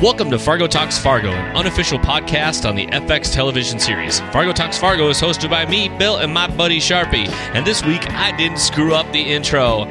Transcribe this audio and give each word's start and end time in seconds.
Welcome 0.00 0.30
to 0.30 0.38
Fargo 0.38 0.68
Talks 0.68 0.96
Fargo, 0.96 1.32
an 1.32 1.56
unofficial 1.56 1.98
podcast 1.98 2.68
on 2.68 2.76
the 2.76 2.86
FX 2.86 3.32
television 3.32 3.80
series. 3.80 4.20
Fargo 4.30 4.52
Talks 4.52 4.78
Fargo 4.78 5.08
is 5.08 5.20
hosted 5.20 5.50
by 5.50 5.66
me, 5.66 5.88
Bill, 5.88 6.18
and 6.18 6.32
my 6.32 6.46
buddy 6.46 6.78
Sharpie. 6.78 7.28
And 7.52 7.66
this 7.66 7.84
week, 7.84 8.08
I 8.12 8.30
didn't 8.36 8.60
screw 8.60 8.94
up 8.94 9.10
the 9.10 9.20
intro. 9.20 9.86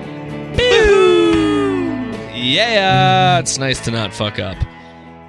Boo! 0.56 2.10
Yeah, 2.34 3.40
it's 3.40 3.58
nice 3.58 3.82
to 3.82 3.92
not 3.92 4.14
fuck 4.14 4.40
up. 4.40 4.56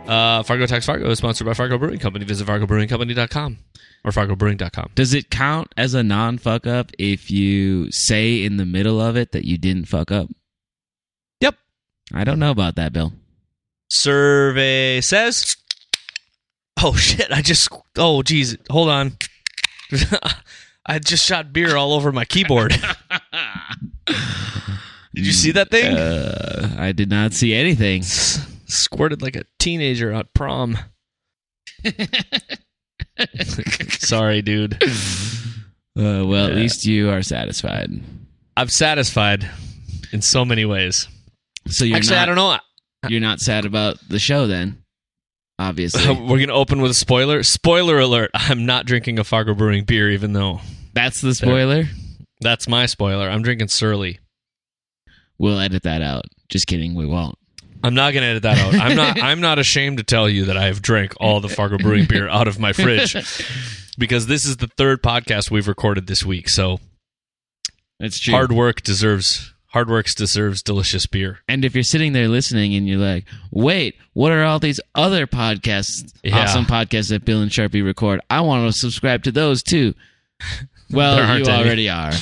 Uh, 0.06 0.44
Fargo 0.44 0.64
Talks 0.66 0.86
Fargo 0.86 1.10
is 1.10 1.18
sponsored 1.18 1.48
by 1.48 1.54
Fargo 1.54 1.76
Brewing 1.76 1.98
Company. 1.98 2.24
Visit 2.24 2.46
fargobrewingcompany.com 2.46 3.58
or 4.04 4.12
fargobrewing.com. 4.12 4.90
Does 4.94 5.12
it 5.12 5.28
count 5.28 5.72
as 5.76 5.94
a 5.94 6.04
non 6.04 6.38
fuck 6.38 6.68
up 6.68 6.92
if 7.00 7.32
you 7.32 7.90
say 7.90 8.44
in 8.44 8.58
the 8.58 8.64
middle 8.64 9.00
of 9.00 9.16
it 9.16 9.32
that 9.32 9.44
you 9.44 9.58
didn't 9.58 9.86
fuck 9.86 10.12
up? 10.12 10.28
Yep. 11.40 11.56
I 12.14 12.22
don't 12.22 12.38
know 12.38 12.52
about 12.52 12.76
that, 12.76 12.92
Bill. 12.92 13.12
Survey 13.88 15.00
says. 15.00 15.56
Oh 16.82 16.94
shit! 16.94 17.32
I 17.32 17.42
just. 17.42 17.68
Oh 17.96 18.22
geez, 18.22 18.56
hold 18.70 18.88
on. 18.88 19.16
I 20.86 20.98
just 20.98 21.24
shot 21.26 21.52
beer 21.52 21.76
all 21.76 21.92
over 21.92 22.12
my 22.12 22.24
keyboard. 22.24 22.70
Did 25.14 25.26
you 25.26 25.32
see 25.32 25.50
that 25.52 25.70
thing? 25.70 25.96
Uh, 25.96 26.76
I 26.78 26.92
did 26.92 27.10
not 27.10 27.32
see 27.32 27.52
anything. 27.52 28.02
Squirted 28.02 29.20
like 29.20 29.34
a 29.36 29.44
teenager 29.58 30.12
at 30.12 30.32
prom. 30.32 30.78
Sorry, 33.88 34.42
dude. 34.42 34.80
Uh, 34.84 36.24
well, 36.24 36.46
at 36.46 36.54
least 36.54 36.86
you 36.86 37.10
are 37.10 37.22
satisfied. 37.22 37.90
I'm 38.56 38.68
satisfied 38.68 39.50
in 40.12 40.22
so 40.22 40.44
many 40.44 40.64
ways. 40.64 41.08
So 41.66 41.84
you're 41.84 41.96
Actually, 41.96 42.16
not, 42.16 42.22
I 42.22 42.26
don't 42.26 42.36
know. 42.36 42.58
You're 43.08 43.20
not 43.20 43.40
sad 43.40 43.64
about 43.64 43.98
the 44.08 44.18
show 44.18 44.46
then, 44.46 44.82
obviously. 45.58 46.06
We're 46.20 46.38
gonna 46.40 46.52
open 46.52 46.80
with 46.80 46.90
a 46.90 46.94
spoiler. 46.94 47.42
Spoiler 47.42 47.98
alert! 47.98 48.30
I'm 48.34 48.66
not 48.66 48.86
drinking 48.86 49.18
a 49.18 49.24
Fargo 49.24 49.54
Brewing 49.54 49.84
beer, 49.84 50.10
even 50.10 50.32
though 50.32 50.60
That's 50.94 51.20
the 51.20 51.34
spoiler. 51.34 51.84
that's 52.40 52.68
my 52.68 52.86
spoiler. 52.86 53.28
I'm 53.28 53.42
drinking 53.42 53.68
Surly. 53.68 54.18
We'll 55.38 55.60
edit 55.60 55.84
that 55.84 56.02
out. 56.02 56.24
Just 56.48 56.66
kidding. 56.66 56.94
We 56.96 57.06
won't. 57.06 57.36
I'm 57.84 57.94
not 57.94 58.12
going 58.12 58.22
to 58.22 58.28
edit 58.28 58.42
that 58.42 58.58
out. 58.58 58.74
I'm 58.74 58.96
not. 58.96 59.22
I'm 59.22 59.40
not 59.40 59.60
ashamed 59.60 59.98
to 59.98 60.02
tell 60.04 60.28
you 60.28 60.46
that 60.46 60.56
I 60.56 60.64
have 60.66 60.82
drank 60.82 61.14
all 61.20 61.40
the 61.40 61.48
Fargo 61.48 61.78
Brewing 61.78 62.06
beer 62.06 62.28
out 62.28 62.48
of 62.48 62.58
my 62.58 62.72
fridge 62.72 63.14
because 63.96 64.26
this 64.26 64.44
is 64.44 64.56
the 64.56 64.66
third 64.76 65.00
podcast 65.00 65.52
we've 65.52 65.68
recorded 65.68 66.08
this 66.08 66.24
week. 66.24 66.48
So 66.48 66.80
It's 68.00 68.18
true. 68.18 68.34
hard 68.34 68.50
work 68.50 68.82
deserves 68.82 69.54
hard 69.68 69.88
work 69.90 70.06
deserves 70.14 70.62
delicious 70.62 71.06
beer. 71.06 71.40
And 71.48 71.64
if 71.64 71.74
you're 71.74 71.82
sitting 71.84 72.12
there 72.12 72.28
listening 72.28 72.74
and 72.74 72.88
you're 72.88 72.98
like, 72.98 73.24
wait, 73.50 73.96
what 74.14 74.32
are 74.32 74.42
all 74.44 74.58
these 74.58 74.80
other 74.94 75.26
podcasts, 75.26 76.12
Yeah. 76.22 76.38
awesome 76.44 76.64
podcasts 76.64 77.10
that 77.10 77.24
Bill 77.24 77.42
and 77.42 77.50
Sharpie 77.50 77.84
record? 77.84 78.20
I 78.30 78.40
want 78.40 78.72
to 78.72 78.78
subscribe 78.78 79.22
to 79.24 79.32
those 79.32 79.62
too. 79.62 79.94
Well, 80.90 81.16
you 81.38 81.44
any. 81.44 81.50
already 81.50 81.88
are 81.90 82.12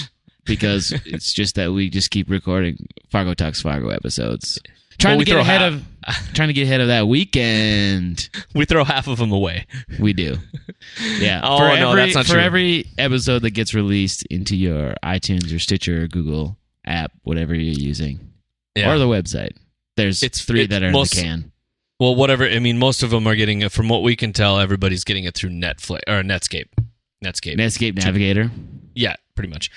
because 0.44 0.91
it's 1.06 1.33
just 1.33 1.55
that 1.55 1.70
we 1.72 1.88
just 1.88 2.11
keep 2.11 2.28
recording 2.28 2.88
Fargo 3.11 3.33
Talks 3.33 3.62
Fargo 3.62 3.91
episodes. 3.91 4.58
Trying 4.98 5.12
Well, 5.12 5.19
we 5.19 5.25
to 5.27 5.31
get 5.31 5.41
ahead 5.41 5.60
half- 5.60 6.28
of 6.28 6.34
trying 6.34 6.48
to 6.48 6.53
get 6.53 6.64
ahead 6.64 6.81
of 6.81 6.88
that 6.88 7.06
weekend. 7.06 8.28
We 8.56 8.64
throw 8.64 8.83
half 8.84 9.06
of 9.06 9.19
them 9.19 9.31
away. 9.31 9.66
We 10.00 10.14
do. 10.14 10.38
Yeah. 11.20 11.42
Oh, 11.44 11.58
for 11.58 11.69
no, 11.78 11.91
every, 11.91 12.00
that's 12.03 12.14
not 12.16 12.27
for 12.27 12.33
true. 12.33 12.41
every 12.42 12.86
episode 12.98 13.42
that 13.42 13.50
gets 13.50 13.72
released 13.75 14.27
into 14.31 14.56
your 14.56 14.94
iTunes 15.05 15.55
or 15.55 15.58
Stitcher 15.60 16.03
or 16.05 16.08
Google 16.08 16.56
app, 16.86 17.12
whatever 17.22 17.54
you're 17.54 17.74
using, 17.74 18.32
or 18.76 18.98
the 18.98 19.06
website. 19.06 19.52
There's 19.96 20.22
It's- 20.22 20.42
three 20.44 20.62
it- 20.62 20.70
that 20.70 20.82
are 20.82 20.90
most- 20.90 21.14
in 21.16 21.18
the 21.18 21.24
can. 21.24 21.52
well, 21.98 22.14
whatever. 22.14 22.46
I 22.46 22.58
mean, 22.58 22.78
most 22.78 23.02
of 23.02 23.10
them 23.10 23.26
are 23.26 23.34
getting 23.34 23.62
it. 23.62 23.72
From 23.72 23.88
what 23.88 24.02
we 24.02 24.14
can 24.16 24.32
tell, 24.32 24.58
everybody's 24.60 25.04
getting 25.04 25.25
it 25.25 25.34
through 25.34 25.50
Netflix 25.50 26.00
or 26.06 26.22
Netscape. 26.22 26.66
Netscape. 27.25 27.56
Netscape 27.56 27.96
Navigator. 27.96 28.50
Yeah, 28.94 29.14
pretty 29.34 29.50
much. 29.50 29.70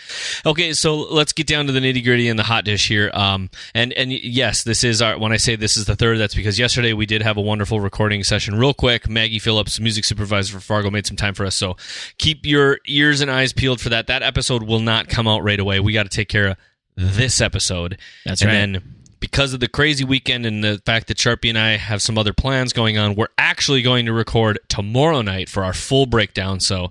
Okay, 0.45 0.71
so 0.71 0.95
let's 0.95 1.33
get 1.33 1.45
down 1.45 1.67
to 1.67 1.73
the 1.73 1.79
nitty 1.81 2.03
gritty 2.05 2.29
and 2.29 2.39
the 2.39 2.43
hot 2.43 2.63
dish 2.63 2.87
here. 2.87 3.11
Um, 3.13 3.49
and 3.73 3.91
and 3.93 4.11
yes, 4.13 4.63
this 4.63 4.83
is 4.83 5.01
our. 5.01 5.17
When 5.17 5.31
I 5.33 5.37
say 5.37 5.55
this 5.57 5.75
is 5.75 5.85
the 5.85 5.95
third, 5.95 6.19
that's 6.19 6.35
because 6.35 6.57
yesterday 6.57 6.93
we 6.93 7.05
did 7.05 7.21
have 7.21 7.35
a 7.35 7.41
wonderful 7.41 7.79
recording 7.81 8.23
session. 8.23 8.55
Real 8.55 8.73
quick, 8.73 9.09
Maggie 9.09 9.39
Phillips, 9.39 9.77
music 9.79 10.05
supervisor 10.05 10.53
for 10.53 10.59
Fargo, 10.61 10.89
made 10.89 11.05
some 11.05 11.17
time 11.17 11.33
for 11.33 11.45
us. 11.45 11.55
So 11.55 11.75
keep 12.17 12.45
your 12.45 12.79
ears 12.87 13.19
and 13.19 13.29
eyes 13.31 13.51
peeled 13.51 13.81
for 13.81 13.89
that. 13.89 14.07
That 14.07 14.23
episode 14.23 14.63
will 14.63 14.79
not 14.79 15.09
come 15.09 15.27
out 15.27 15.43
right 15.43 15.59
away. 15.59 15.79
We 15.81 15.91
got 15.91 16.03
to 16.03 16.09
take 16.09 16.29
care 16.29 16.47
of 16.47 16.57
Mm-hmm. 16.99 17.17
this 17.17 17.39
episode. 17.39 17.97
That's 18.25 18.41
and 18.41 18.49
right. 18.49 18.53
then 18.53 18.95
because 19.19 19.53
of 19.53 19.59
the 19.59 19.67
crazy 19.67 20.03
weekend 20.03 20.45
and 20.45 20.63
the 20.63 20.81
fact 20.85 21.07
that 21.07 21.17
Sharpie 21.17 21.49
and 21.49 21.57
I 21.57 21.77
have 21.77 22.01
some 22.01 22.17
other 22.17 22.33
plans 22.33 22.73
going 22.73 22.97
on, 22.97 23.15
we're 23.15 23.27
actually 23.37 23.81
going 23.81 24.05
to 24.05 24.13
record 24.13 24.59
tomorrow 24.67 25.21
night 25.21 25.49
for 25.49 25.63
our 25.63 25.73
full 25.73 26.05
breakdown. 26.05 26.59
So 26.59 26.89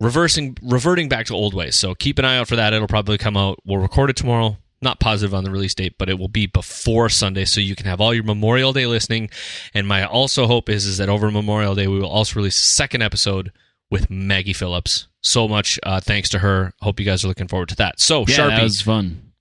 reversing 0.00 0.56
reverting 0.62 1.08
back 1.08 1.26
to 1.26 1.34
old 1.34 1.54
ways. 1.54 1.78
So 1.78 1.94
keep 1.94 2.18
an 2.18 2.24
eye 2.24 2.36
out 2.36 2.48
for 2.48 2.56
that. 2.56 2.72
It'll 2.72 2.88
probably 2.88 3.18
come 3.18 3.36
out. 3.36 3.58
We'll 3.64 3.78
record 3.78 4.10
it 4.10 4.16
tomorrow. 4.16 4.58
Not 4.80 4.98
positive 4.98 5.32
on 5.32 5.44
the 5.44 5.50
release 5.50 5.74
date, 5.74 5.94
but 5.96 6.08
it 6.08 6.18
will 6.18 6.28
be 6.28 6.46
before 6.46 7.08
Sunday, 7.08 7.44
so 7.44 7.60
you 7.60 7.76
can 7.76 7.86
have 7.86 8.00
all 8.00 8.12
your 8.12 8.24
Memorial 8.24 8.72
Day 8.72 8.86
listening. 8.86 9.30
And 9.72 9.86
my 9.86 10.04
also 10.04 10.48
hope 10.48 10.68
is 10.68 10.86
is 10.86 10.98
that 10.98 11.08
over 11.08 11.30
Memorial 11.30 11.76
Day 11.76 11.86
we 11.86 12.00
will 12.00 12.08
also 12.08 12.34
release 12.34 12.60
a 12.60 12.74
second 12.74 13.00
episode 13.00 13.52
with 13.90 14.10
Maggie 14.10 14.52
Phillips. 14.52 15.06
So 15.22 15.48
much 15.48 15.78
uh, 15.84 16.00
thanks 16.00 16.28
to 16.30 16.38
her. 16.40 16.72
Hope 16.80 16.98
you 17.00 17.06
guys 17.06 17.24
are 17.24 17.28
looking 17.28 17.48
forward 17.48 17.68
to 17.70 17.76
that. 17.76 18.00
So 18.00 18.24
Yeah, 18.28 18.36
Sharpie, 18.36 18.48
that 18.56 18.62
was 18.62 18.80
fun. 18.82 19.32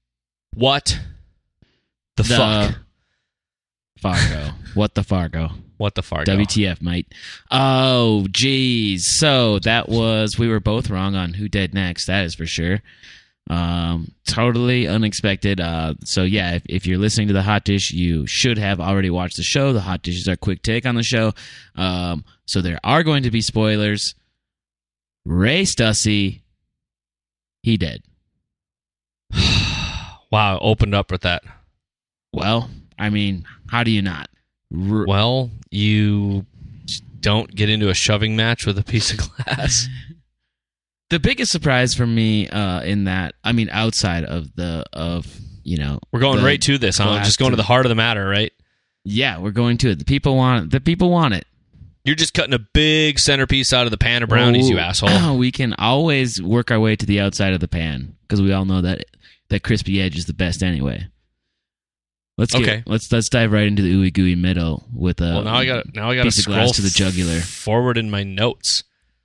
what 0.53 0.99
the, 2.17 2.23
The- 2.23 2.35
fuck? 2.37 2.75
Fargo. 3.99 4.51
what 4.73 4.95
the 4.95 5.03
Fargo? 5.03 5.49
What 5.77 5.95
the 5.95 6.01
Fargo? 6.03 6.35
WTF, 6.37 6.81
mate? 6.81 7.11
Oh, 7.49 8.27
geez. 8.31 9.17
So 9.17 9.59
that 9.59 9.89
was 9.89 10.37
we 10.37 10.47
were 10.47 10.59
both 10.59 10.89
wrong 10.89 11.15
on 11.15 11.33
who 11.33 11.47
dead 11.49 11.73
next. 11.73 12.05
That 12.05 12.25
is 12.25 12.35
for 12.35 12.45
sure. 12.45 12.81
Um, 13.49 14.11
totally 14.27 14.87
unexpected. 14.87 15.59
Uh, 15.59 15.95
so 16.03 16.23
yeah, 16.23 16.53
if, 16.55 16.63
if 16.67 16.85
you're 16.87 16.99
listening 16.99 17.27
to 17.29 17.33
the 17.33 17.41
hot 17.41 17.63
dish, 17.63 17.91
you 17.91 18.25
should 18.27 18.57
have 18.59 18.79
already 18.79 19.09
watched 19.09 19.37
the 19.37 19.43
show. 19.43 19.73
The 19.73 19.81
hot 19.81 20.03
dish 20.03 20.17
is 20.17 20.27
our 20.27 20.35
quick 20.35 20.61
take 20.61 20.85
on 20.85 20.95
the 20.95 21.03
show. 21.03 21.33
Um, 21.75 22.23
so 22.45 22.61
there 22.61 22.79
are 22.83 23.03
going 23.03 23.23
to 23.23 23.31
be 23.31 23.41
spoilers. 23.41 24.13
Ray 25.25 25.63
Stussy, 25.63 26.41
he 27.63 27.77
dead. 27.77 28.01
Wow, 30.31 30.59
opened 30.61 30.95
up 30.95 31.11
with 31.11 31.21
that. 31.23 31.43
Well, 32.31 32.69
I 32.97 33.09
mean, 33.09 33.43
how 33.69 33.83
do 33.83 33.91
you 33.91 34.01
not? 34.01 34.29
R- 34.73 35.05
Well, 35.05 35.51
you 35.69 36.45
don't 37.19 37.53
get 37.53 37.69
into 37.69 37.89
a 37.89 37.93
shoving 37.93 38.37
match 38.37 38.65
with 38.65 38.77
a 38.77 38.83
piece 38.83 39.11
of 39.11 39.17
glass. 39.19 39.89
the 41.09 41.19
biggest 41.19 41.51
surprise 41.51 41.93
for 41.93 42.07
me 42.07 42.47
uh, 42.47 42.81
in 42.83 43.03
that, 43.03 43.35
I 43.43 43.51
mean, 43.51 43.67
outside 43.71 44.23
of 44.23 44.55
the 44.55 44.85
of 44.93 45.27
you 45.65 45.77
know, 45.77 45.99
We're 46.13 46.21
going 46.21 46.41
right 46.41 46.61
to 46.61 46.77
this, 46.77 46.97
huh? 46.97 47.21
Just 47.25 47.37
going 47.37 47.51
to 47.51 47.57
to- 47.57 47.61
the 47.61 47.63
heart 47.67 47.85
of 47.85 47.89
the 47.89 47.95
matter, 47.95 48.25
right? 48.25 48.53
Yeah, 49.03 49.37
we're 49.39 49.51
going 49.51 49.77
to 49.79 49.89
it. 49.89 49.99
The 49.99 50.05
people 50.05 50.37
want 50.37 50.63
it. 50.65 50.71
The 50.71 50.79
people 50.79 51.09
want 51.11 51.33
it. 51.33 51.45
You're 52.03 52.15
just 52.15 52.33
cutting 52.33 52.53
a 52.53 52.59
big 52.59 53.19
centerpiece 53.19 53.73
out 53.73 53.85
of 53.85 53.91
the 53.91 53.97
pan 53.97 54.23
of 54.23 54.29
brownies, 54.29 54.69
you 54.69 54.77
Oh, 54.77 54.81
asshole. 54.81 55.37
we 55.37 55.51
can 55.51 55.73
always 55.77 56.41
work 56.41 56.71
our 56.71 56.79
way 56.79 56.95
to 56.95 57.05
the 57.05 57.19
outside 57.19 57.53
of 57.53 57.59
the 57.59 57.67
pan 57.67 58.15
because 58.23 58.41
we 58.41 58.51
all 58.51 58.65
know 58.65 58.81
that 58.81 59.05
that 59.49 59.63
crispy 59.63 60.01
edge 60.01 60.17
is 60.17 60.25
the 60.25 60.33
best 60.33 60.63
anyway. 60.63 61.07
Let's 62.37 62.53
get, 62.53 62.61
Okay. 62.61 62.83
Let's 62.87 63.11
let's 63.11 63.29
dive 63.29 63.51
right 63.51 63.67
into 63.67 63.83
the 63.83 63.93
ooey 63.93 64.11
gooey 64.11 64.35
middle 64.35 64.87
with 64.93 65.21
a 65.21 65.25
well, 65.25 65.43
now 65.43 65.55
I 65.55 65.65
got 65.65 65.93
now 65.93 66.09
I 66.09 66.15
got 66.15 66.23
to 66.23 66.31
scroll 66.31 66.55
glass 66.57 66.75
to 66.77 66.81
the 66.81 66.89
jugular. 66.89 67.39
forward 67.39 67.97
in 67.97 68.09
my 68.09 68.23
notes. 68.23 68.83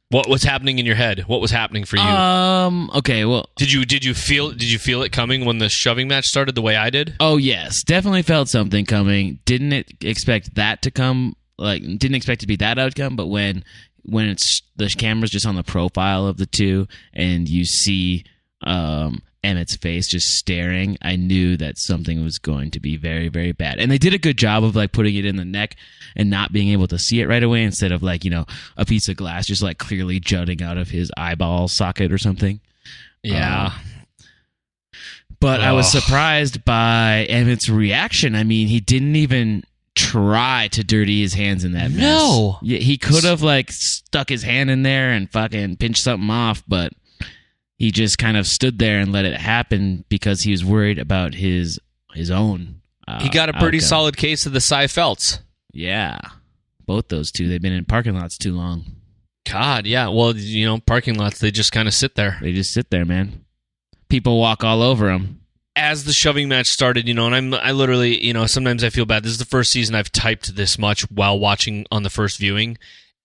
What 0.08 0.28
was 0.28 0.44
happening 0.44 0.78
in 0.78 0.86
your 0.86 0.94
head? 0.94 1.20
What 1.26 1.40
was 1.40 1.50
happening 1.50 1.84
for 1.84 1.96
you? 1.96 2.02
Um. 2.02 2.90
Okay. 2.94 3.24
Well. 3.24 3.48
did 3.56 3.72
you 3.72 3.84
did 3.84 4.04
you 4.04 4.12
feel 4.14 4.50
did 4.50 4.70
you 4.70 4.78
feel 4.78 5.02
it 5.02 5.12
coming 5.12 5.44
when 5.44 5.58
the 5.58 5.68
shoving 5.68 6.08
match 6.08 6.26
started 6.26 6.54
the 6.54 6.62
way 6.62 6.76
I 6.76 6.90
did? 6.90 7.14
Oh 7.20 7.38
yes, 7.38 7.82
definitely 7.82 8.22
felt 8.22 8.48
something 8.48 8.84
coming. 8.84 9.40
Didn't 9.46 9.72
it 9.72 9.92
expect 10.02 10.54
that 10.56 10.82
to 10.82 10.90
come? 10.90 11.36
Like, 11.58 11.82
didn't 11.82 12.14
expect 12.14 12.42
to 12.42 12.46
be 12.46 12.56
that 12.56 12.78
outcome. 12.78 13.16
But 13.16 13.26
when 13.26 13.64
when 14.02 14.28
it's 14.28 14.62
the 14.76 14.88
camera's 14.88 15.30
just 15.30 15.46
on 15.46 15.56
the 15.56 15.64
profile 15.64 16.26
of 16.26 16.36
the 16.36 16.46
two, 16.46 16.86
and 17.12 17.48
you 17.48 17.64
see 17.64 18.24
um, 18.62 19.22
Emmit's 19.42 19.76
face 19.76 20.06
just 20.08 20.28
staring, 20.28 20.96
I 21.02 21.16
knew 21.16 21.56
that 21.56 21.78
something 21.78 22.22
was 22.22 22.38
going 22.38 22.70
to 22.72 22.80
be 22.80 22.96
very 22.96 23.28
very 23.28 23.52
bad. 23.52 23.78
And 23.78 23.90
they 23.90 23.98
did 23.98 24.14
a 24.14 24.18
good 24.18 24.36
job 24.36 24.64
of 24.64 24.76
like 24.76 24.92
putting 24.92 25.16
it 25.16 25.24
in 25.24 25.36
the 25.36 25.44
neck 25.44 25.76
and 26.14 26.30
not 26.30 26.52
being 26.52 26.68
able 26.68 26.86
to 26.88 26.98
see 26.98 27.20
it 27.20 27.28
right 27.28 27.42
away, 27.42 27.62
instead 27.62 27.92
of 27.92 28.02
like 28.02 28.24
you 28.24 28.30
know 28.30 28.46
a 28.76 28.84
piece 28.84 29.08
of 29.08 29.16
glass 29.16 29.46
just 29.46 29.62
like 29.62 29.78
clearly 29.78 30.20
jutting 30.20 30.62
out 30.62 30.78
of 30.78 30.90
his 30.90 31.10
eyeball 31.16 31.68
socket 31.68 32.12
or 32.12 32.18
something. 32.18 32.60
Yeah. 33.22 33.72
But 35.38 35.60
I 35.60 35.72
was 35.72 35.90
surprised 35.90 36.64
by 36.64 37.26
Emmit's 37.28 37.68
reaction. 37.68 38.34
I 38.34 38.42
mean, 38.42 38.68
he 38.68 38.80
didn't 38.80 39.16
even 39.16 39.64
try 39.96 40.68
to 40.68 40.84
dirty 40.84 41.22
his 41.22 41.34
hands 41.34 41.64
in 41.64 41.72
that 41.72 41.90
mess. 41.90 42.00
No. 42.00 42.58
Yeah, 42.62 42.78
he 42.78 42.98
could 42.98 43.24
have 43.24 43.42
like 43.42 43.72
stuck 43.72 44.28
his 44.28 44.42
hand 44.42 44.70
in 44.70 44.82
there 44.82 45.10
and 45.10 45.30
fucking 45.30 45.78
pinched 45.78 46.02
something 46.02 46.30
off, 46.30 46.62
but 46.68 46.92
he 47.78 47.90
just 47.90 48.18
kind 48.18 48.36
of 48.36 48.46
stood 48.46 48.78
there 48.78 49.00
and 49.00 49.12
let 49.12 49.24
it 49.24 49.38
happen 49.38 50.04
because 50.08 50.42
he 50.42 50.52
was 50.52 50.64
worried 50.64 50.98
about 50.98 51.34
his 51.34 51.80
his 52.14 52.30
own. 52.30 52.80
Uh, 53.08 53.22
he 53.22 53.28
got 53.28 53.48
a 53.48 53.52
pretty 53.52 53.78
outcome. 53.78 53.88
solid 53.88 54.16
case 54.16 54.46
of 54.46 54.52
the 54.52 54.60
Sy 54.60 54.86
Feltz. 54.86 55.40
Yeah, 55.72 56.18
both 56.86 57.08
those 57.08 57.30
two. 57.30 57.48
They've 57.48 57.60
been 57.60 57.72
in 57.72 57.84
parking 57.84 58.14
lots 58.14 58.38
too 58.38 58.54
long. 58.54 58.84
God, 59.50 59.86
yeah. 59.86 60.08
Well, 60.08 60.36
you 60.36 60.66
know, 60.66 60.78
parking 60.78 61.16
lots 61.16 61.38
they 61.38 61.50
just 61.50 61.72
kind 61.72 61.88
of 61.88 61.94
sit 61.94 62.14
there. 62.16 62.38
They 62.40 62.52
just 62.52 62.72
sit 62.72 62.90
there, 62.90 63.04
man. 63.04 63.44
People 64.08 64.40
walk 64.40 64.64
all 64.64 64.82
over 64.82 65.06
them. 65.06 65.40
As 65.76 66.04
the 66.04 66.12
shoving 66.14 66.48
match 66.48 66.66
started, 66.68 67.06
you 67.06 67.12
know, 67.14 67.26
and 67.26 67.34
I'm 67.34 67.54
I 67.54 67.72
literally, 67.72 68.24
you 68.24 68.32
know, 68.32 68.46
sometimes 68.46 68.82
I 68.82 68.88
feel 68.90 69.04
bad. 69.04 69.22
This 69.22 69.32
is 69.32 69.38
the 69.38 69.44
first 69.44 69.70
season 69.70 69.94
I've 69.94 70.10
typed 70.10 70.56
this 70.56 70.78
much 70.78 71.02
while 71.10 71.38
watching 71.38 71.84
on 71.92 72.02
the 72.02 72.10
first 72.10 72.38
viewing, 72.38 72.78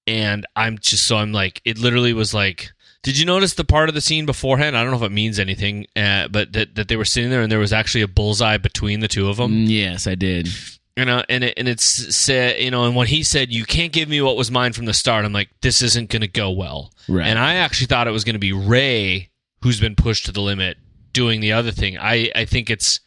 and 0.06 0.46
I'm 0.56 0.78
just 0.78 1.06
so 1.08 1.18
I'm 1.18 1.32
like, 1.32 1.62
it 1.66 1.78
literally 1.78 2.14
was 2.14 2.34
like. 2.34 2.72
Did 3.04 3.18
you 3.18 3.26
notice 3.26 3.56
the 3.56 3.64
part 3.64 3.90
of 3.90 3.96
the 3.96 4.02
scene 4.02 4.28
beforehand? 4.28 4.78
I 4.78 4.84
don't 4.84 4.92
know 4.92 4.98
if 4.98 5.02
it 5.04 5.12
means 5.12 5.40
anything, 5.40 5.88
uh, 5.96 6.28
but 6.28 6.54
that, 6.54 6.76
that 6.76 6.88
they 6.88 6.96
were 6.96 7.04
sitting 7.04 7.32
there 7.32 7.42
and 7.42 7.52
there 7.52 7.58
was 7.58 7.74
actually 7.74 8.02
a 8.04 8.08
bullseye 8.08 8.58
between 8.58 9.00
the 9.00 9.08
two 9.08 9.28
of 9.28 9.38
them. 9.38 9.52
Mm, 9.66 9.70
Yes, 9.70 10.06
I 10.06 10.14
did. 10.14 10.48
you 10.96 11.06
know, 11.06 11.24
and 11.28 11.44
it, 11.46 11.56
and 11.58 11.68
it's 11.68 12.16
said, 12.16 12.60
you 12.62 12.70
know, 12.70 12.84
and 12.86 12.96
when 12.96 13.08
he 13.08 13.24
said, 13.24 13.52
"You 13.52 13.66
can't 13.66 13.92
give 13.92 14.08
me 14.08 14.22
what 14.22 14.38
was 14.38 14.52
mine 14.52 14.74
from 14.74 14.86
the 14.86 14.94
start," 14.94 15.26
I'm 15.26 15.34
like, 15.34 15.50
this 15.62 15.82
isn't 15.82 16.12
going 16.12 16.22
to 16.22 16.28
go 16.28 16.52
well. 16.52 16.92
Right. 17.10 17.26
And 17.26 17.40
I 17.40 17.56
actually 17.56 17.88
thought 17.88 18.08
it 18.08 18.12
was 18.12 18.24
going 18.24 18.36
to 18.36 18.40
be 18.40 18.54
Ray 18.54 19.32
who's 19.64 19.80
been 19.80 19.96
pushed 19.96 20.28
to 20.28 20.32
the 20.32 20.42
limit 20.42 20.78
doing 21.14 21.42
the 21.42 21.54
other 21.54 21.72
thing. 21.72 21.98
I 21.98 22.32
I 22.36 22.46
think 22.46 22.70
it's, 22.70 23.00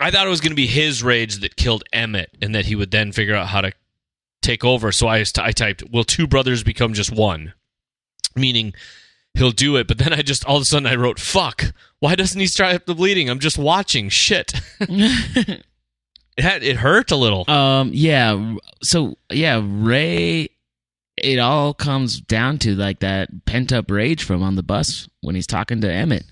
I 0.00 0.10
thought 0.10 0.26
it 0.26 0.30
was 0.30 0.40
going 0.40 0.52
to 0.52 0.56
be 0.56 0.66
his 0.66 1.02
rage 1.02 1.40
that 1.40 1.56
killed 1.56 1.84
Emmit, 1.92 2.30
and 2.40 2.54
that 2.54 2.66
he 2.66 2.74
would 2.74 2.90
then 2.90 3.12
figure 3.12 3.34
out 3.34 3.48
how 3.48 3.60
to 3.60 3.72
take 4.42 4.64
over. 4.64 4.92
So 4.92 5.08
I 5.08 5.24
I 5.38 5.52
typed, 5.52 5.84
"Will 5.90 6.04
two 6.04 6.26
brothers 6.26 6.62
become 6.62 6.94
just 6.94 7.12
one?" 7.12 7.54
Meaning. 8.36 8.74
He'll 9.34 9.52
do 9.52 9.76
it, 9.76 9.86
but 9.86 9.98
then 9.98 10.12
I 10.12 10.22
just 10.22 10.44
all 10.46 10.56
of 10.56 10.62
a 10.62 10.64
sudden 10.64 10.86
I 10.86 10.96
wrote, 10.96 11.20
"Fuck! 11.20 11.72
Why 12.00 12.16
doesn't 12.16 12.40
he 12.40 12.48
stop 12.48 12.86
the 12.86 12.94
bleeding? 12.94 13.30
I'm 13.30 13.38
just 13.38 13.56
watching 13.56 14.08
shit." 14.08 14.52
it 14.80 15.62
had 16.38 16.62
it 16.64 16.76
hurt 16.78 17.12
a 17.12 17.16
little. 17.16 17.48
Um. 17.48 17.90
Yeah. 17.92 18.56
So 18.82 19.16
yeah, 19.30 19.60
Ray. 19.62 20.48
It 21.16 21.38
all 21.38 21.74
comes 21.74 22.20
down 22.20 22.58
to 22.60 22.74
like 22.76 23.00
that 23.00 23.44
pent 23.44 23.72
up 23.72 23.90
rage 23.90 24.24
from 24.24 24.42
on 24.42 24.54
the 24.54 24.62
bus 24.62 25.08
when 25.20 25.34
he's 25.34 25.48
talking 25.48 25.80
to 25.80 25.92
Emmit, 25.92 26.24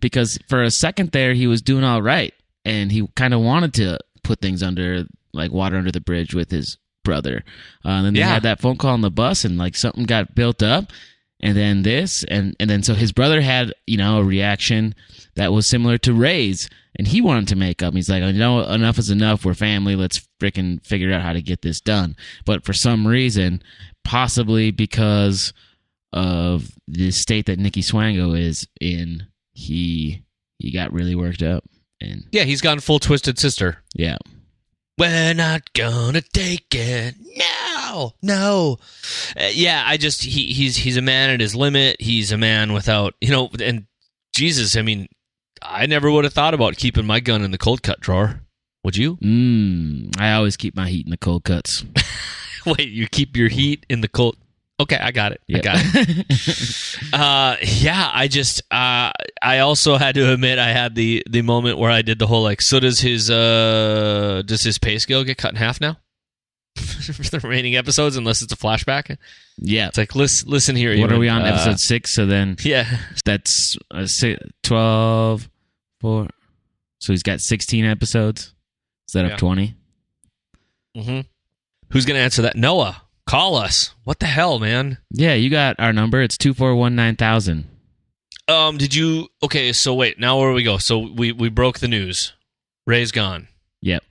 because 0.00 0.38
for 0.48 0.62
a 0.62 0.70
second 0.70 1.10
there 1.12 1.34
he 1.34 1.46
was 1.46 1.62
doing 1.62 1.84
all 1.84 2.02
right, 2.02 2.34
and 2.64 2.90
he 2.92 3.06
kind 3.16 3.34
of 3.34 3.40
wanted 3.40 3.74
to 3.74 3.98
put 4.22 4.40
things 4.40 4.62
under 4.62 5.04
like 5.32 5.50
water 5.52 5.76
under 5.76 5.92
the 5.92 6.00
bridge 6.00 6.34
with 6.34 6.50
his 6.50 6.76
brother. 7.04 7.44
Uh, 7.84 7.88
and 7.90 8.06
then 8.06 8.14
they 8.14 8.20
Yeah. 8.20 8.28
had 8.34 8.42
that 8.42 8.60
phone 8.60 8.76
call 8.76 8.92
on 8.94 9.00
the 9.00 9.10
bus, 9.10 9.44
and 9.44 9.56
like 9.58 9.76
something 9.76 10.04
got 10.04 10.34
built 10.34 10.62
up, 10.62 10.92
and 11.40 11.56
then 11.56 11.82
this, 11.82 12.24
and 12.24 12.54
and 12.60 12.68
then 12.68 12.82
so 12.82 12.94
his 12.94 13.12
brother 13.12 13.40
had 13.40 13.72
you 13.86 13.96
know 13.96 14.18
a 14.18 14.24
reaction 14.24 14.94
that 15.36 15.52
was 15.52 15.68
similar 15.68 15.98
to 15.98 16.12
Ray's, 16.12 16.68
and 16.96 17.06
he 17.06 17.20
wanted 17.20 17.46
to 17.48 17.56
make 17.56 17.82
up. 17.82 17.94
He's 17.94 18.08
like, 18.10 18.22
you 18.24 18.32
know, 18.32 18.60
enough 18.68 18.98
is 18.98 19.08
enough. 19.10 19.44
We're 19.44 19.54
family. 19.54 19.94
Let's 19.94 20.26
freaking 20.40 20.84
figure 20.84 21.12
out 21.12 21.22
how 21.22 21.32
to 21.32 21.40
get 21.42 21.62
this 21.62 21.80
done. 21.80 22.16
But 22.44 22.64
for 22.64 22.72
some 22.72 23.06
reason, 23.06 23.62
possibly 24.04 24.70
because 24.72 25.52
of 26.12 26.70
the 26.88 27.10
state 27.10 27.46
that 27.46 27.58
Nikki 27.58 27.82
Swango 27.82 28.36
is 28.38 28.66
in, 28.80 29.26
he 29.58 30.22
he 30.58 30.70
got 30.72 30.92
really 30.92 31.14
worked 31.14 31.42
up, 31.42 31.64
and 32.00 32.24
Yeah, 32.32 32.44
he's 32.44 32.60
gone 32.60 32.80
full 32.80 32.98
twisted 32.98 33.38
sister. 33.38 33.82
yeah, 33.94 34.16
We're 34.98 35.34
not 35.34 35.72
gonna 35.72 36.22
take 36.22 36.66
it. 36.74 37.14
No, 37.36 38.12
no. 38.22 38.78
Uh, 39.36 39.50
yeah, 39.52 39.82
I 39.86 39.96
just 39.96 40.22
he 40.24 40.52
he's 40.52 40.76
he's 40.76 40.96
a 40.96 41.02
man 41.02 41.30
at 41.30 41.40
his 41.40 41.54
limit. 41.54 42.00
He's 42.00 42.32
a 42.32 42.38
man 42.38 42.72
without 42.72 43.14
you 43.20 43.30
know. 43.30 43.50
And 43.62 43.86
Jesus, 44.34 44.76
I 44.76 44.82
mean, 44.82 45.08
I 45.62 45.86
never 45.86 46.10
would 46.10 46.24
have 46.24 46.32
thought 46.34 46.54
about 46.54 46.76
keeping 46.76 47.06
my 47.06 47.20
gun 47.20 47.42
in 47.42 47.50
the 47.50 47.58
cold 47.58 47.82
cut 47.82 48.00
drawer. 48.00 48.40
Would 48.84 48.96
you? 48.96 49.16
mm, 49.16 50.18
I 50.20 50.32
always 50.34 50.56
keep 50.56 50.76
my 50.76 50.88
heat 50.88 51.06
in 51.06 51.10
the 51.10 51.16
cold 51.16 51.44
cuts. 51.44 51.84
Wait, 52.66 52.88
you 52.90 53.08
keep 53.08 53.36
your 53.36 53.48
heat 53.48 53.84
in 53.88 54.00
the 54.02 54.08
cold. 54.08 54.36
Okay, 54.80 54.96
I 54.96 55.10
got 55.10 55.32
it. 55.32 55.40
I 55.52 55.58
got 55.58 55.76
it. 55.80 56.96
uh, 57.12 57.56
yeah, 57.62 58.10
I 58.14 58.28
just 58.28 58.60
uh, 58.70 59.10
I 59.42 59.58
also 59.58 59.96
had 59.96 60.14
to 60.14 60.32
admit 60.32 60.58
I 60.60 60.68
had 60.68 60.94
the 60.94 61.24
the 61.28 61.42
moment 61.42 61.78
where 61.78 61.90
I 61.90 62.02
did 62.02 62.18
the 62.20 62.26
whole 62.28 62.42
like. 62.44 62.62
So 62.62 62.78
does 62.78 63.00
his 63.00 63.28
uh 63.30 64.42
does 64.46 64.62
his 64.62 64.78
pay 64.78 64.98
scale 64.98 65.24
get 65.24 65.36
cut 65.36 65.50
in 65.50 65.56
half 65.56 65.80
now 65.80 65.96
for 66.76 67.22
the 67.30 67.40
remaining 67.42 67.74
episodes 67.74 68.16
unless 68.16 68.40
it's 68.40 68.52
a 68.52 68.56
flashback? 68.56 69.16
yeah. 69.58 69.88
It's 69.88 69.98
like 69.98 70.14
listen 70.14 70.48
listen 70.48 70.76
here. 70.76 70.96
What 71.00 71.10
are 71.12 71.18
we 71.18 71.28
on? 71.28 71.42
uh, 71.42 71.46
episode 71.46 71.80
six. 71.80 72.14
So 72.14 72.26
then 72.26 72.56
Yeah, 72.62 72.86
that's 73.24 73.76
uh, 73.90 74.06
si 74.06 74.36
12, 74.62 75.48
four. 76.00 76.28
So 77.00 77.12
he's 77.12 77.24
got 77.24 77.40
16 77.40 77.84
episodes 77.84 78.54
instead 79.06 79.26
Yeah. 79.26 79.32
of 79.32 79.38
20. 79.40 79.74
Mm-hmm. 80.96 81.20
Who's 81.90 82.04
gonna 82.04 82.18
answer 82.20 82.42
that? 82.42 82.56
Noah, 82.56 83.02
call 83.28 83.54
us. 83.54 83.94
What 84.04 84.18
the 84.18 84.26
hell, 84.26 84.58
man? 84.58 84.98
Yeah, 85.10 85.34
you 85.34 85.50
got 85.50 85.76
our 85.78 85.92
number. 85.92 86.22
It's 86.22 86.36
2419000. 86.36 87.64
Um, 88.48 88.78
did 88.78 88.94
you? 88.94 89.28
Okay, 89.42 89.72
so 89.72 89.94
wait. 89.94 90.18
Now 90.18 90.38
where 90.40 90.50
do 90.50 90.54
we 90.54 90.62
go? 90.62 90.78
So 90.78 90.98
we 90.98 91.32
we 91.32 91.50
broke 91.50 91.78
the 91.78 91.88
news. 91.88 92.32
Ray's 92.86 93.12
gone. 93.12 93.48
Yep. 93.82 94.02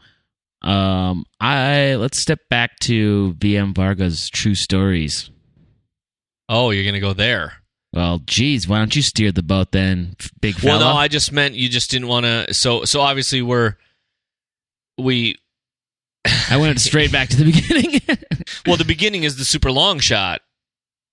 Um, 0.61 1.25
I 1.41 1.95
let's 1.95 2.21
step 2.21 2.39
back 2.49 2.77
to 2.81 3.35
VM 3.39 3.73
Varga's 3.73 4.29
true 4.29 4.55
stories. 4.55 5.31
Oh, 6.49 6.69
you're 6.69 6.85
gonna 6.85 6.99
go 6.99 7.13
there. 7.13 7.53
Well, 7.93 8.19
geez, 8.25 8.67
why 8.67 8.77
don't 8.77 8.95
you 8.95 9.01
steer 9.01 9.31
the 9.31 9.41
boat 9.41 9.71
then, 9.71 10.15
big 10.39 10.55
fella? 10.55 10.77
Well, 10.79 10.93
no, 10.93 10.99
I 10.99 11.07
just 11.07 11.31
meant 11.31 11.55
you 11.55 11.67
just 11.67 11.89
didn't 11.89 12.07
want 12.07 12.25
to. 12.25 12.53
So, 12.53 12.83
so 12.83 13.01
obviously 13.01 13.41
we're 13.41 13.75
we. 14.99 15.37
I 16.50 16.57
went 16.57 16.79
straight 16.79 17.12
back 17.12 17.29
to 17.29 17.38
the 17.38 17.45
beginning. 17.51 18.01
Well, 18.65 18.77
the 18.77 18.85
beginning 18.85 19.24
is 19.24 19.38
the 19.38 19.45
super 19.45 19.71
long 19.71 20.00
shot 20.00 20.41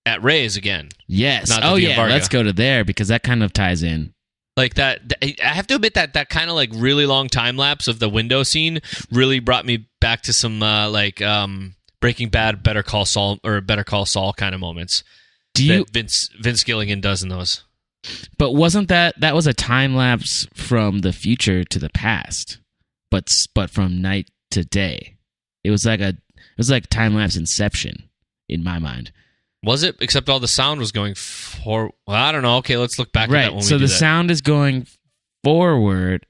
at 0.07 0.23
Ray's 0.23 0.57
again, 0.57 0.91
yes. 1.07 1.51
Oh 1.63 1.77
yeah. 1.77 2.01
Let's 2.07 2.29
go 2.29 2.43
to 2.43 2.53
there 2.53 2.85
because 2.85 3.09
that 3.09 3.23
kind 3.23 3.43
of 3.43 3.53
ties 3.53 3.83
in. 3.83 4.13
like 4.57 4.75
that. 4.75 5.21
th- 5.21 5.41
I 5.43 5.49
have 5.49 5.67
to 5.69 5.77
admit 5.77 5.95
that 5.95 6.13
that 6.15 6.29
kind 6.29 6.51
of 6.51 6.57
like 6.57 6.71
really 6.75 7.07
long 7.07 7.29
time 7.29 7.57
lapse 7.57 7.89
of 7.89 7.99
the 8.01 8.09
window 8.09 8.43
scene 8.43 8.81
really 9.11 9.41
brought 9.41 9.65
me 9.67 9.89
back 10.01 10.23
to 10.23 10.33
some 10.33 10.63
uh, 10.63 10.89
like 10.91 11.23
um 11.23 11.75
Breaking 12.01 12.29
Bad, 12.29 12.63
Better 12.63 12.83
Call 12.83 13.07
Saul, 13.07 13.39
or 13.43 13.61
Better 13.63 13.83
Call 13.85 14.05
Saul 14.05 14.35
kind 14.35 14.55
of 14.55 14.61
moments 14.61 15.03
Do 15.55 15.65
you? 15.65 15.79
that 15.79 15.91
Vince 15.91 16.29
Vince 16.39 16.63
Gilligan 16.63 17.01
does 17.01 17.23
in 17.23 17.31
those. 17.31 17.65
But 18.37 18.53
wasn't 18.53 18.89
that 18.89 19.19
that 19.21 19.35
was 19.35 19.47
a 19.47 19.55
time 19.55 19.97
lapse 19.97 20.47
from 20.53 20.99
the 20.99 21.15
future 21.15 21.65
to 21.65 21.79
the 21.79 21.89
past, 21.89 22.59
but 23.11 23.29
but 23.55 23.71
from 23.71 24.03
night 24.03 24.29
to 24.55 24.65
day? 24.65 25.17
It 25.63 25.71
was 25.71 25.85
like 25.85 26.01
a 26.01 26.09
it 26.09 26.59
was 26.59 26.71
like 26.71 26.89
time 26.89 27.15
lapse 27.15 27.37
Inception 27.37 28.09
in 28.49 28.63
my 28.63 28.79
mind. 28.79 29.13
Was 29.65 29.83
it? 29.83 29.97
Except 30.01 30.29
all 30.29 30.41
the 30.41 30.49
sound 30.49 30.79
was 30.79 30.93
going 30.93 31.15
for. 31.15 31.91
Well, 32.07 32.17
I 32.17 32.33
don't 32.33 32.43
know. 32.43 32.59
Okay, 32.59 32.77
let's 32.77 32.99
look 32.99 33.13
back 33.13 33.29
at 33.29 33.33
that 33.33 33.53
right. 33.53 33.63
So 33.63 33.79
the 33.79 33.87
that. 33.87 33.89
sound 33.89 34.31
is 34.31 34.41
going 34.41 34.87
forward. 35.43 36.27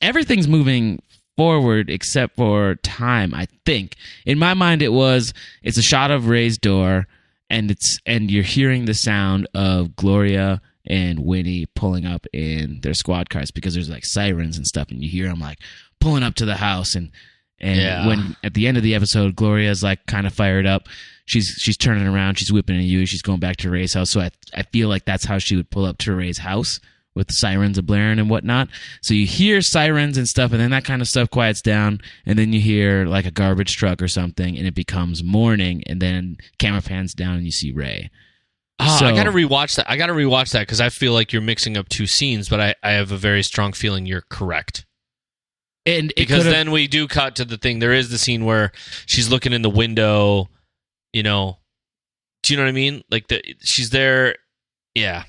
Everything's 0.00 0.46
moving 0.46 1.00
forward 1.36 1.90
except 1.90 2.36
for 2.36 2.76
time. 2.76 3.34
I 3.34 3.46
think 3.64 3.96
in 4.24 4.38
my 4.38 4.54
mind 4.54 4.82
it 4.82 4.92
was 4.92 5.32
it's 5.62 5.78
a 5.78 5.82
shot 5.82 6.10
of 6.10 6.28
Ray's 6.28 6.58
door, 6.58 7.06
and 7.48 7.70
it's 7.70 7.98
and 8.04 8.30
you're 8.30 8.42
hearing 8.42 8.84
the 8.84 8.94
sound 8.94 9.48
of 9.54 9.96
Gloria 9.96 10.60
and 10.86 11.20
Winnie 11.20 11.66
pulling 11.74 12.06
up 12.06 12.26
in 12.32 12.80
their 12.82 12.94
squad 12.94 13.30
cars 13.30 13.50
because 13.50 13.74
there's 13.74 13.90
like 13.90 14.04
sirens 14.04 14.58
and 14.58 14.66
stuff, 14.66 14.90
and 14.90 15.02
you 15.02 15.08
hear 15.08 15.28
them 15.28 15.40
like 15.40 15.58
pulling 15.98 16.22
up 16.22 16.34
to 16.36 16.44
the 16.44 16.56
house 16.56 16.94
and. 16.94 17.10
And 17.58 17.80
Yeah. 17.80 18.06
when 18.06 18.36
at 18.44 18.54
the 18.54 18.66
end 18.66 18.76
of 18.76 18.82
the 18.82 18.94
episode, 18.94 19.34
Gloria's 19.36 19.82
like 19.82 20.04
kind 20.06 20.26
of 20.26 20.34
fired 20.34 20.66
up. 20.66 20.88
She's 21.24 21.56
she's 21.58 21.76
turning 21.76 22.06
around. 22.06 22.38
She's 22.38 22.52
whipping 22.52 22.76
at 22.76 22.84
you. 22.84 23.06
She's 23.06 23.22
going 23.22 23.40
back 23.40 23.56
to 23.58 23.70
Ray's 23.70 23.94
house. 23.94 24.10
So 24.10 24.20
I 24.20 24.30
I 24.54 24.62
feel 24.64 24.88
like 24.88 25.04
that's 25.04 25.24
how 25.24 25.38
she 25.38 25.56
would 25.56 25.70
pull 25.70 25.84
up 25.84 25.98
to 25.98 26.14
Ray's 26.14 26.38
house 26.38 26.80
with 27.14 27.32
sirens 27.32 27.78
of 27.78 27.86
blaring 27.86 28.18
and 28.18 28.28
whatnot. 28.28 28.68
So 29.00 29.14
you 29.14 29.24
hear 29.26 29.62
sirens 29.62 30.18
and 30.18 30.28
stuff, 30.28 30.52
and 30.52 30.60
then 30.60 30.70
that 30.72 30.84
kind 30.84 31.00
of 31.00 31.08
stuff 31.08 31.30
quiets 31.30 31.62
down, 31.62 32.00
and 32.26 32.38
then 32.38 32.52
you 32.52 32.60
hear 32.60 33.06
like 33.06 33.24
a 33.24 33.30
garbage 33.30 33.74
truck 33.76 34.02
or 34.02 34.08
something, 34.08 34.56
and 34.58 34.66
it 34.66 34.74
becomes 34.74 35.24
morning, 35.24 35.82
and 35.86 36.00
then 36.00 36.36
camera 36.58 36.82
pans 36.82 37.14
down 37.14 37.36
and 37.36 37.44
you 37.46 37.50
see 37.52 37.72
Ray. 37.72 38.10
Ah, 38.78 38.98
So- 39.00 39.06
I 39.06 39.14
gotta 39.16 39.32
rewatch 39.32 39.76
that. 39.76 39.90
I 39.90 39.96
gotta 39.96 40.12
rewatch 40.12 40.50
that 40.52 40.60
because 40.60 40.80
I 40.82 40.90
feel 40.90 41.14
like 41.14 41.32
you're 41.32 41.40
mixing 41.42 41.76
up 41.78 41.88
two 41.88 42.06
scenes, 42.06 42.48
but 42.50 42.60
I, 42.60 42.74
I 42.82 42.90
have 42.92 43.10
a 43.10 43.16
very 43.16 43.42
strong 43.42 43.72
feeling 43.72 44.04
you're 44.06 44.24
correct. 44.28 44.84
And 45.86 46.10
it 46.10 46.16
Because 46.16 46.44
then 46.44 46.72
we 46.72 46.88
do 46.88 47.06
cut 47.06 47.36
to 47.36 47.44
the 47.44 47.56
thing. 47.56 47.78
There 47.78 47.92
is 47.92 48.10
the 48.10 48.18
scene 48.18 48.44
where 48.44 48.72
she's 49.06 49.30
looking 49.30 49.52
in 49.52 49.62
the 49.62 49.70
window. 49.70 50.48
You 51.12 51.22
know, 51.22 51.58
do 52.42 52.52
you 52.52 52.56
know 52.56 52.64
what 52.64 52.70
I 52.70 52.72
mean? 52.72 53.02
Like 53.10 53.28
the 53.28 53.42
she's 53.60 53.90
there. 53.90 54.34
Yeah, 54.96 55.24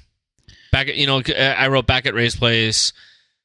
back 0.71 0.87
at 0.87 0.95
you 0.95 1.05
know 1.05 1.21
I 1.37 1.67
wrote 1.67 1.85
back 1.85 2.07
at 2.07 2.15
Ray's 2.15 2.35
place. 2.35 2.91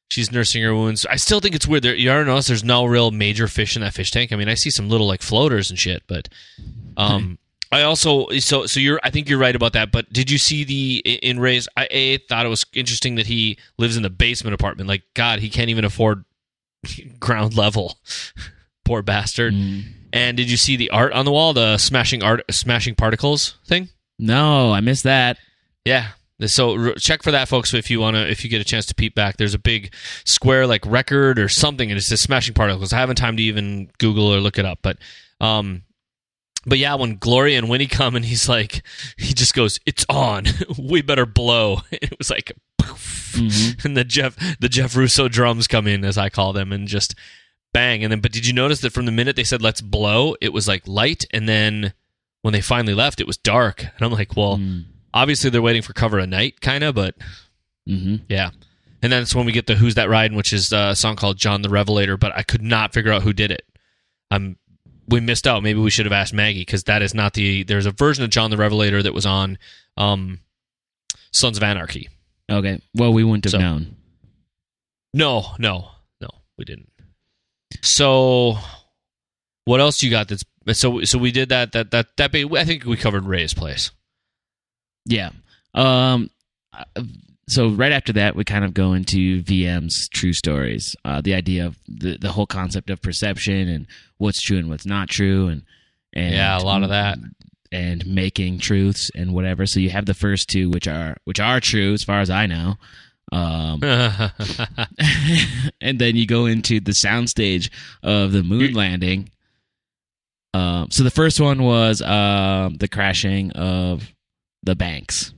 She's 0.09 0.31
nursing 0.31 0.61
her 0.63 0.75
wounds. 0.75 1.05
I 1.05 1.15
still 1.15 1.39
think 1.39 1.55
it's 1.55 1.67
weird. 1.67 1.83
There, 1.83 1.95
you 1.95 2.11
ever 2.11 2.25
notice 2.25 2.47
there's 2.47 2.63
no 2.63 2.85
real 2.85 3.11
major 3.11 3.47
fish 3.47 3.75
in 3.75 3.81
that 3.81 3.93
fish 3.93 4.11
tank? 4.11 4.31
I 4.31 4.35
mean, 4.35 4.49
I 4.49 4.53
see 4.53 4.69
some 4.69 4.89
little 4.89 5.07
like 5.07 5.21
floaters 5.21 5.69
and 5.69 5.79
shit, 5.79 6.03
but 6.07 6.29
um, 6.97 7.39
I 7.71 7.81
also 7.81 8.29
so 8.39 8.65
so 8.65 8.79
you're. 8.79 8.99
I 9.03 9.09
think 9.09 9.29
you're 9.29 9.39
right 9.39 9.55
about 9.55 9.73
that. 9.73 9.91
But 9.91 10.11
did 10.11 10.29
you 10.29 10.37
see 10.37 10.63
the 10.63 10.99
in 10.99 11.39
Ray's? 11.39 11.67
I 11.77 11.87
a, 11.89 12.17
thought 12.17 12.45
it 12.45 12.49
was 12.49 12.65
interesting 12.73 13.15
that 13.15 13.27
he 13.27 13.57
lives 13.77 13.97
in 13.97 14.03
the 14.03 14.09
basement 14.09 14.53
apartment. 14.53 14.87
Like 14.87 15.03
God, 15.15 15.39
he 15.39 15.49
can't 15.49 15.69
even 15.69 15.85
afford 15.85 16.25
ground 17.19 17.55
level. 17.55 17.97
Poor 18.85 19.01
bastard. 19.01 19.53
Mm. 19.53 19.83
And 20.11 20.37
did 20.37 20.49
you 20.49 20.57
see 20.57 20.75
the 20.75 20.89
art 20.91 21.13
on 21.13 21.25
the 21.25 21.31
wall, 21.31 21.53
the 21.53 21.77
smashing 21.77 22.21
art, 22.21 22.43
smashing 22.51 22.95
particles 22.95 23.57
thing? 23.65 23.89
No, 24.19 24.71
I 24.71 24.79
missed 24.79 25.03
that. 25.03 25.37
Yeah. 25.85 26.09
So 26.45 26.93
check 26.95 27.23
for 27.23 27.31
that, 27.31 27.47
folks. 27.47 27.73
If 27.73 27.89
you 27.89 27.99
want 27.99 28.15
to, 28.15 28.29
if 28.29 28.43
you 28.43 28.49
get 28.49 28.61
a 28.61 28.65
chance 28.65 28.85
to 28.87 28.95
peep 28.95 29.15
back, 29.15 29.37
there's 29.37 29.53
a 29.53 29.59
big 29.59 29.93
square 30.25 30.67
like 30.67 30.85
record 30.85 31.39
or 31.39 31.47
something, 31.47 31.89
and 31.89 31.97
it's 31.97 32.07
says 32.07 32.21
smashing 32.21 32.53
particles. 32.53 32.91
I 32.91 32.97
haven't 32.97 33.15
time 33.15 33.37
to 33.37 33.43
even 33.43 33.89
Google 33.97 34.33
or 34.33 34.39
look 34.39 34.59
it 34.59 34.65
up, 34.65 34.79
but 34.81 34.97
um, 35.39 35.83
but 36.65 36.77
yeah, 36.77 36.95
when 36.95 37.17
Gloria 37.17 37.57
and 37.57 37.69
Winnie 37.69 37.87
come 37.87 38.15
and 38.15 38.25
he's 38.25 38.47
like, 38.49 38.81
he 39.17 39.33
just 39.33 39.53
goes, 39.53 39.79
"It's 39.85 40.05
on. 40.09 40.45
we 40.79 41.01
better 41.01 41.25
blow." 41.25 41.81
it 41.91 42.17
was 42.17 42.29
like, 42.29 42.51
poof. 42.77 43.83
and 43.85 43.97
the 43.97 44.03
Jeff 44.03 44.35
the 44.59 44.69
Jeff 44.69 44.95
Russo 44.95 45.27
drums 45.27 45.67
come 45.67 45.87
in 45.87 46.05
as 46.05 46.17
I 46.17 46.29
call 46.29 46.53
them, 46.53 46.71
and 46.71 46.87
just 46.87 47.15
bang. 47.73 48.03
And 48.03 48.11
then, 48.11 48.19
but 48.21 48.31
did 48.31 48.45
you 48.45 48.53
notice 48.53 48.81
that 48.81 48.93
from 48.93 49.05
the 49.05 49.11
minute 49.11 49.35
they 49.35 49.43
said 49.43 49.61
"Let's 49.61 49.81
blow," 49.81 50.35
it 50.41 50.53
was 50.53 50.67
like 50.67 50.87
light, 50.87 51.25
and 51.31 51.47
then 51.49 51.93
when 52.41 52.51
they 52.53 52.61
finally 52.61 52.93
left, 52.93 53.19
it 53.21 53.27
was 53.27 53.37
dark. 53.37 53.81
And 53.83 54.01
I'm 54.01 54.11
like, 54.11 54.35
well, 54.35 54.57
Mm. 54.57 54.83
obviously 55.13 55.49
they're 55.49 55.61
waiting 55.61 55.81
for 55.81 55.93
cover 55.93 56.19
at 56.19 56.27
night, 56.29 56.59
kind 56.61 56.83
of, 56.83 56.95
but 56.95 57.15
hmm 57.87 58.17
yeah. 58.29 58.49
And 59.01 59.11
then 59.11 59.21
it's 59.21 59.35
when 59.35 59.45
we 59.45 59.51
get 59.51 59.67
the 59.67 59.75
"Who's 59.75 59.95
That 59.95 60.07
Riding," 60.09 60.37
which 60.37 60.53
is 60.53 60.71
a 60.71 60.95
song 60.95 61.15
called 61.17 61.37
"John 61.37 61.61
the 61.61 61.69
Revelator," 61.69 62.15
but 62.17 62.31
I 62.37 62.43
could 62.43 62.61
not 62.61 62.93
figure 62.93 63.11
out 63.11 63.23
who 63.23 63.33
did 63.33 63.51
it. 63.51 63.63
I'm 64.31 64.57
we 65.07 65.19
missed 65.19 65.47
out. 65.47 65.63
Maybe 65.63 65.79
we 65.79 65.89
should 65.89 66.05
have 66.05 66.13
asked 66.13 66.33
Maggie 66.33 66.61
because 66.61 66.83
that 66.85 67.01
is 67.01 67.13
not 67.13 67.33
the. 67.33 67.63
There's 67.63 67.85
a 67.85 67.91
version 67.91 68.23
of 68.23 68.29
John 68.29 68.49
the 68.51 68.57
Revelator 68.57 69.01
that 69.03 69.13
was 69.13 69.25
on 69.25 69.57
um, 69.97 70.39
Sons 71.31 71.57
of 71.57 71.63
Anarchy. 71.63 72.09
Okay. 72.51 72.81
Well, 72.95 73.13
we 73.13 73.23
wouldn't 73.23 73.45
have 73.45 73.51
So- 73.51 73.59
known. 73.59 73.95
No, 75.13 75.45
no, 75.59 75.89
no, 76.21 76.27
we 76.57 76.65
didn't. 76.65 76.89
So, 77.81 78.57
what 79.65 79.79
else 79.79 80.01
you 80.01 80.09
got? 80.09 80.27
That's 80.27 80.43
so. 80.79 81.03
So 81.03 81.17
we 81.19 81.31
did 81.31 81.49
that. 81.49 81.71
That 81.73 81.91
that 81.91 82.17
that. 82.17 82.33
I 82.35 82.65
think 82.65 82.85
we 82.85 82.97
covered 82.97 83.25
Ray's 83.25 83.53
place. 83.53 83.91
Yeah. 85.05 85.29
Um. 85.75 86.29
Uh, 87.47 87.51
So 87.51 87.69
right 87.69 87.91
after 87.91 88.13
that, 88.13 88.35
we 88.35 88.43
kind 88.43 88.65
of 88.65 88.73
go 88.73 88.93
into 88.93 89.41
VM's 89.43 90.07
true 90.09 90.33
stories. 90.33 90.95
Uh, 91.05 91.21
the 91.21 91.33
idea 91.33 91.65
of 91.67 91.77
the 91.87 92.17
the 92.17 92.31
whole 92.31 92.47
concept 92.47 92.89
of 92.89 93.01
perception 93.01 93.67
and 93.67 93.87
what's 94.17 94.41
true 94.41 94.57
and 94.57 94.69
what's 94.69 94.85
not 94.85 95.09
true, 95.09 95.47
and 95.47 95.63
and 96.13 96.33
Yeah, 96.33 96.57
a 96.57 96.63
lot 96.63 96.83
of 96.83 96.89
that. 96.89 97.17
and 97.71 98.05
making 98.05 98.59
truths 98.59 99.09
and 99.15 99.33
whatever. 99.33 99.65
So 99.65 99.79
you 99.79 99.89
have 99.89 100.05
the 100.05 100.13
first 100.13 100.49
two, 100.49 100.69
which 100.69 100.87
are 100.87 101.17
which 101.25 101.39
are 101.39 101.59
true 101.59 101.93
as 101.93 102.03
far 102.03 102.21
as 102.21 102.29
I 102.29 102.45
know. 102.45 102.75
Um, 103.31 103.79
and 105.81 105.99
then 105.99 106.15
you 106.15 106.25
go 106.27 106.45
into 106.45 106.79
the 106.79 106.91
soundstage 106.91 107.69
of 108.03 108.31
the 108.31 108.43
moon 108.43 108.73
landing. 108.73 109.29
Um, 110.53 110.91
so 110.91 111.03
the 111.03 111.09
first 111.09 111.41
one 111.41 111.63
was 111.63 112.01
um, 112.01 112.75
the 112.75 112.87
crashing 112.87 113.51
of 113.53 114.07
the 114.61 114.75
banks, 114.75 115.33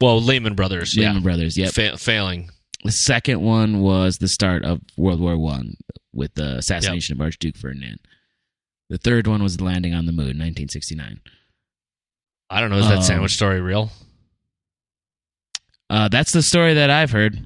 well, 0.00 0.20
Lehman 0.20 0.54
Brothers. 0.54 0.94
Lehman 0.96 1.16
yeah, 1.16 1.20
Brothers. 1.22 1.56
Yep. 1.58 1.72
Fa- 1.72 1.98
failing. 1.98 2.50
The 2.84 2.92
second 2.92 3.40
one 3.42 3.80
was 3.80 4.16
the 4.18 4.28
start 4.28 4.64
of 4.64 4.80
World 4.96 5.20
War 5.20 5.36
One 5.36 5.76
with 6.14 6.34
the 6.34 6.56
assassination 6.56 7.16
of 7.16 7.20
Archduke 7.20 7.56
Ferdinand. 7.56 7.98
The 8.88 8.98
third 8.98 9.26
one 9.26 9.42
was 9.42 9.56
the 9.58 9.64
landing 9.64 9.94
on 9.94 10.06
the 10.06 10.12
moon, 10.12 10.38
1969. 10.38 11.20
I 12.48 12.60
don't 12.60 12.70
know. 12.70 12.78
Is 12.78 12.88
that 12.88 12.96
Um, 12.98 13.02
sandwich 13.02 13.32
story 13.32 13.60
real? 13.60 13.92
Uh, 15.88 16.08
that's 16.08 16.32
the 16.32 16.42
story 16.42 16.74
that 16.74 16.90
I've 16.90 17.10
heard. 17.10 17.44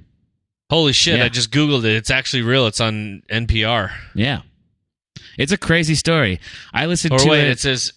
Holy 0.70 0.92
shit! 0.92 1.18
yeah. 1.18 1.24
I 1.24 1.28
just 1.28 1.50
googled 1.50 1.84
it. 1.84 1.96
It's 1.96 2.10
actually 2.10 2.42
real. 2.42 2.66
It's 2.66 2.80
on 2.80 3.22
NPR. 3.30 3.90
Yeah, 4.14 4.42
it's 5.38 5.52
a 5.52 5.58
crazy 5.58 5.94
story. 5.94 6.40
I 6.72 6.86
listened 6.86 7.12
Or 7.12 7.18
to 7.18 7.28
wait, 7.28 7.44
it. 7.44 7.50
it 7.52 7.60
says 7.60 7.92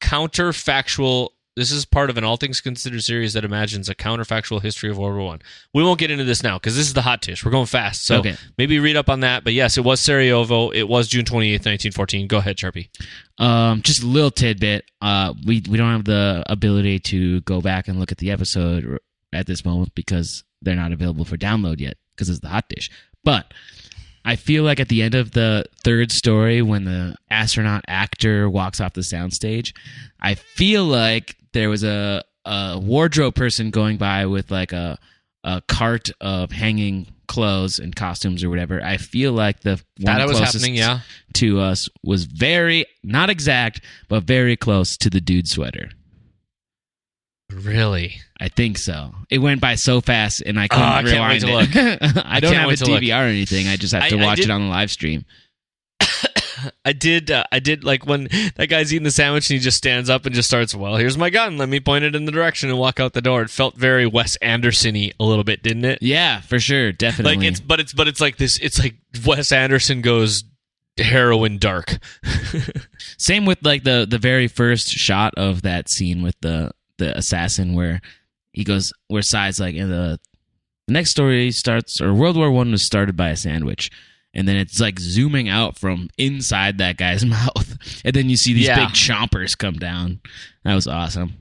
counterfactual. 0.00 1.30
This 1.60 1.70
is 1.72 1.84
part 1.84 2.08
of 2.08 2.16
an 2.16 2.24
All 2.24 2.38
Things 2.38 2.62
Considered 2.62 3.02
series 3.02 3.34
that 3.34 3.44
imagines 3.44 3.90
a 3.90 3.94
counterfactual 3.94 4.62
history 4.62 4.88
of 4.88 4.96
World 4.96 5.16
War 5.18 5.26
One. 5.26 5.42
We 5.74 5.82
won't 5.82 5.98
get 5.98 6.10
into 6.10 6.24
this 6.24 6.42
now 6.42 6.56
because 6.58 6.74
this 6.74 6.86
is 6.86 6.94
the 6.94 7.02
hot 7.02 7.20
dish. 7.20 7.44
We're 7.44 7.50
going 7.50 7.66
fast, 7.66 8.06
so 8.06 8.20
Okay. 8.20 8.34
maybe 8.56 8.78
read 8.78 8.96
up 8.96 9.10
on 9.10 9.20
that. 9.20 9.44
But 9.44 9.52
yes, 9.52 9.76
it 9.76 9.84
was 9.84 10.00
Sarajevo. 10.00 10.70
It 10.70 10.88
was 10.88 11.06
June 11.06 11.26
twenty 11.26 11.52
eighth, 11.52 11.66
nineteen 11.66 11.92
fourteen. 11.92 12.26
Go 12.28 12.38
ahead, 12.38 12.56
Sharpie. 12.56 12.88
Um, 13.36 13.82
just 13.82 14.02
a 14.02 14.06
little 14.06 14.30
tidbit. 14.30 14.86
Uh, 15.02 15.34
we 15.46 15.62
we 15.68 15.76
don't 15.76 15.92
have 15.92 16.04
the 16.06 16.42
ability 16.46 16.98
to 17.00 17.42
go 17.42 17.60
back 17.60 17.88
and 17.88 18.00
look 18.00 18.10
at 18.10 18.16
the 18.16 18.30
episode 18.30 18.98
at 19.34 19.46
this 19.46 19.62
moment 19.62 19.94
because 19.94 20.42
they're 20.62 20.76
not 20.76 20.92
available 20.92 21.26
for 21.26 21.36
download 21.36 21.78
yet 21.78 21.98
because 22.16 22.30
it's 22.30 22.40
the 22.40 22.48
hot 22.48 22.70
dish. 22.70 22.90
But 23.22 23.52
I 24.24 24.36
feel 24.36 24.64
like 24.64 24.80
at 24.80 24.88
the 24.88 25.02
end 25.02 25.14
of 25.14 25.32
the 25.32 25.64
third 25.82 26.12
story, 26.12 26.62
when 26.62 26.84
the 26.84 27.16
astronaut 27.30 27.84
actor 27.88 28.48
walks 28.50 28.80
off 28.80 28.92
the 28.92 29.00
soundstage, 29.00 29.72
I 30.20 30.34
feel 30.34 30.84
like 30.84 31.36
there 31.52 31.70
was 31.70 31.84
a 31.84 32.22
a 32.44 32.78
wardrobe 32.78 33.34
person 33.34 33.70
going 33.70 33.96
by 33.96 34.26
with 34.26 34.50
like 34.50 34.72
a 34.72 34.98
a 35.44 35.62
cart 35.68 36.10
of 36.20 36.52
hanging 36.52 37.06
clothes 37.28 37.78
and 37.78 37.94
costumes 37.94 38.42
or 38.42 38.50
whatever. 38.50 38.82
I 38.82 38.96
feel 38.96 39.32
like 39.32 39.60
the 39.60 39.80
one 40.00 40.18
That 40.18 40.26
was 40.26 40.38
happening. 40.38 40.74
Yeah. 40.74 41.00
to 41.34 41.60
us 41.60 41.88
was 42.02 42.24
very 42.24 42.86
not 43.04 43.30
exact, 43.30 43.82
but 44.08 44.24
very 44.24 44.56
close 44.56 44.96
to 44.98 45.08
the 45.10 45.20
dude 45.20 45.48
sweater. 45.48 45.90
Really? 47.52 48.20
I 48.38 48.48
think 48.48 48.78
so. 48.78 49.14
It 49.30 49.38
went 49.38 49.60
by 49.60 49.74
so 49.74 50.00
fast, 50.00 50.42
and 50.44 50.58
I 50.58 50.68
couldn't 50.68 50.84
Oh, 50.84 50.88
I 50.88 51.02
can't 51.02 51.28
wait 51.28 51.42
rewind 51.44 51.72
to 51.72 51.92
it. 51.92 51.98
I 52.26 52.40
don't 52.40 52.52
can't 52.52 52.62
have 52.70 52.70
a 52.70 52.76
to 52.84 52.86
look. 52.90 53.02
DVR 53.02 53.20
or 53.22 53.28
anything. 53.28 53.68
I 53.68 53.76
just 53.76 53.92
have 53.94 54.08
to 54.08 54.18
I- 54.18 54.22
I 54.22 54.24
watch 54.24 54.36
did- 54.36 54.46
it 54.46 54.50
on 54.50 54.62
the 54.62 54.68
live 54.68 54.90
stream. 54.90 55.24
I 56.84 56.92
did. 56.92 57.30
Uh, 57.30 57.44
I 57.50 57.58
did 57.58 57.84
like 57.84 58.04
when 58.06 58.28
that 58.56 58.66
guy's 58.68 58.92
eating 58.92 59.04
the 59.04 59.10
sandwich 59.10 59.48
and 59.48 59.58
he 59.58 59.62
just 59.62 59.78
stands 59.78 60.10
up 60.10 60.26
and 60.26 60.34
just 60.34 60.48
starts. 60.48 60.74
Well, 60.74 60.96
here's 60.96 61.16
my 61.16 61.30
gun. 61.30 61.56
Let 61.56 61.68
me 61.70 61.80
point 61.80 62.04
it 62.04 62.14
in 62.14 62.26
the 62.26 62.32
direction 62.32 62.68
and 62.68 62.78
walk 62.78 63.00
out 63.00 63.14
the 63.14 63.22
door. 63.22 63.42
It 63.42 63.50
felt 63.50 63.76
very 63.76 64.06
Wes 64.06 64.36
Anderson-y 64.36 65.12
a 65.18 65.24
little 65.24 65.44
bit, 65.44 65.62
didn't 65.62 65.86
it? 65.86 65.98
Yeah, 66.02 66.40
for 66.42 66.58
sure, 66.58 66.92
definitely. 66.92 67.36
Like 67.36 67.46
it's, 67.46 67.60
but 67.60 67.80
it's, 67.80 67.92
but 67.94 68.08
it's 68.08 68.20
like 68.20 68.36
this. 68.36 68.58
It's 68.58 68.78
like 68.78 68.96
Wes 69.26 69.52
Anderson 69.52 70.02
goes 70.02 70.44
heroin 70.98 71.56
dark. 71.58 71.96
Same 73.16 73.46
with 73.46 73.58
like 73.64 73.84
the 73.84 74.06
the 74.08 74.18
very 74.18 74.46
first 74.48 74.88
shot 74.88 75.32
of 75.38 75.62
that 75.62 75.88
scene 75.88 76.22
with 76.22 76.36
the 76.42 76.72
the 77.00 77.16
assassin 77.18 77.74
where 77.74 78.00
he 78.52 78.62
goes 78.64 78.92
where 79.08 79.22
sides 79.22 79.58
like 79.58 79.74
in 79.74 79.90
the 79.90 80.20
the 80.86 80.92
next 80.94 81.10
story 81.10 81.50
starts 81.50 82.00
or 82.00 82.14
World 82.14 82.36
War 82.36 82.50
One 82.50 82.70
was 82.70 82.86
started 82.86 83.16
by 83.16 83.30
a 83.30 83.36
sandwich. 83.36 83.90
And 84.32 84.46
then 84.46 84.54
it's 84.54 84.78
like 84.78 85.00
zooming 85.00 85.48
out 85.48 85.76
from 85.76 86.08
inside 86.16 86.78
that 86.78 86.96
guy's 86.96 87.24
mouth. 87.38 87.76
And 88.04 88.14
then 88.14 88.30
you 88.30 88.36
see 88.36 88.52
these 88.52 88.66
Yeah. 88.68 88.76
big 88.86 88.94
chompers 88.94 89.58
come 89.58 89.74
down. 89.74 90.20
That 90.64 90.76
was 90.76 90.86
awesome. 90.86 91.34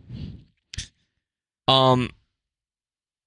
Um, 1.68 2.10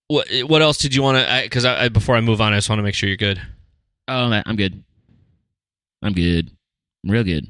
what 0.09 0.29
what 0.49 0.63
else 0.63 0.79
did 0.79 0.95
you 0.95 1.03
want 1.03 1.19
to? 1.25 1.41
Because 1.45 1.65
I, 1.65 1.85
I, 1.85 1.89
before 1.91 2.17
I 2.17 2.21
move 2.21 2.41
on, 2.41 2.53
I 2.53 2.57
just 2.57 2.69
want 2.69 2.81
to 2.81 2.83
make 2.83 2.95
sure 2.97 3.09
you're 3.09 3.17
good. 3.17 3.41
Oh, 4.09 4.33
I'm 4.45 4.57
good. 4.57 4.83
I'm 6.03 6.13
good. 6.13 6.51
I'm 7.05 7.11
real 7.11 7.23
good. 7.25 7.47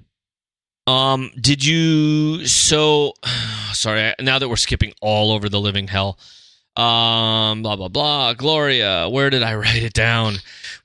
Um, 0.87 1.31
did 1.41 1.65
you? 1.65 2.47
So 2.47 3.15
sorry. 3.73 4.15
Now 4.21 4.39
that 4.39 4.49
we're 4.49 4.57
skipping 4.57 4.93
all 5.01 5.33
over 5.33 5.49
the 5.49 5.61
living 5.61 5.89
hell. 5.89 6.19
Um, 6.75 7.63
blah 7.63 7.77
blah 7.77 7.89
blah. 7.89 8.33
Gloria, 8.35 9.09
where 9.09 9.29
did 9.31 9.43
I 9.43 9.55
write 9.57 9.83
it 9.83 9.93
down? 9.93 10.37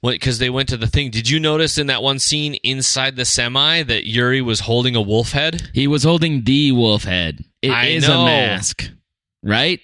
Because 0.04 0.38
they 0.40 0.50
went 0.50 0.70
to 0.70 0.78
the 0.78 0.88
thing. 0.88 1.12
Did 1.12 1.30
you 1.30 1.40
notice 1.40 1.78
in 1.78 1.88
that 1.88 2.04
one 2.04 2.20
scene 2.20 2.56
inside 2.56 3.16
the 3.16 3.26
semi 3.26 3.84
that 3.84 4.06
Yuri 4.06 4.42
was 4.42 4.60
holding 4.62 4.96
a 4.96 5.02
wolf 5.02 5.32
head? 5.32 5.70
He 5.74 5.88
was 5.88 6.04
holding 6.04 6.44
the 6.44 6.72
wolf 6.74 7.04
head. 7.04 7.44
It 7.62 7.72
is 7.88 8.08
I 8.08 8.14
know. 8.14 8.22
a 8.22 8.26
mask, 8.26 8.90
right? 9.44 9.80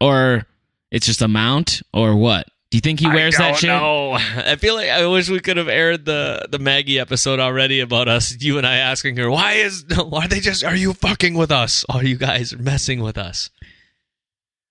Or 0.00 0.46
it's 0.90 1.06
just 1.06 1.22
a 1.22 1.28
mount, 1.28 1.82
or 1.92 2.16
what? 2.16 2.48
Do 2.72 2.76
you 2.78 2.80
think 2.80 3.00
he 3.00 3.06
wears 3.06 3.36
that 3.36 3.56
shit? 3.56 3.68
No, 3.68 4.12
I 4.36 4.56
feel 4.56 4.74
like 4.74 4.88
I 4.88 5.06
wish 5.06 5.28
we 5.28 5.40
could 5.40 5.58
have 5.58 5.68
aired 5.68 6.06
the 6.06 6.46
the 6.50 6.58
Maggie 6.58 6.98
episode 6.98 7.38
already 7.38 7.80
about 7.80 8.08
us. 8.08 8.34
You 8.40 8.56
and 8.56 8.66
I 8.66 8.76
asking 8.78 9.18
her, 9.18 9.30
why 9.30 9.52
is 9.52 9.84
why 9.94 10.24
are 10.24 10.28
they 10.28 10.40
just 10.40 10.64
are 10.64 10.74
you 10.74 10.94
fucking 10.94 11.34
with 11.34 11.50
us? 11.52 11.84
Are 11.90 12.02
you 12.02 12.16
guys 12.16 12.56
messing 12.56 13.02
with 13.02 13.18
us? 13.18 13.50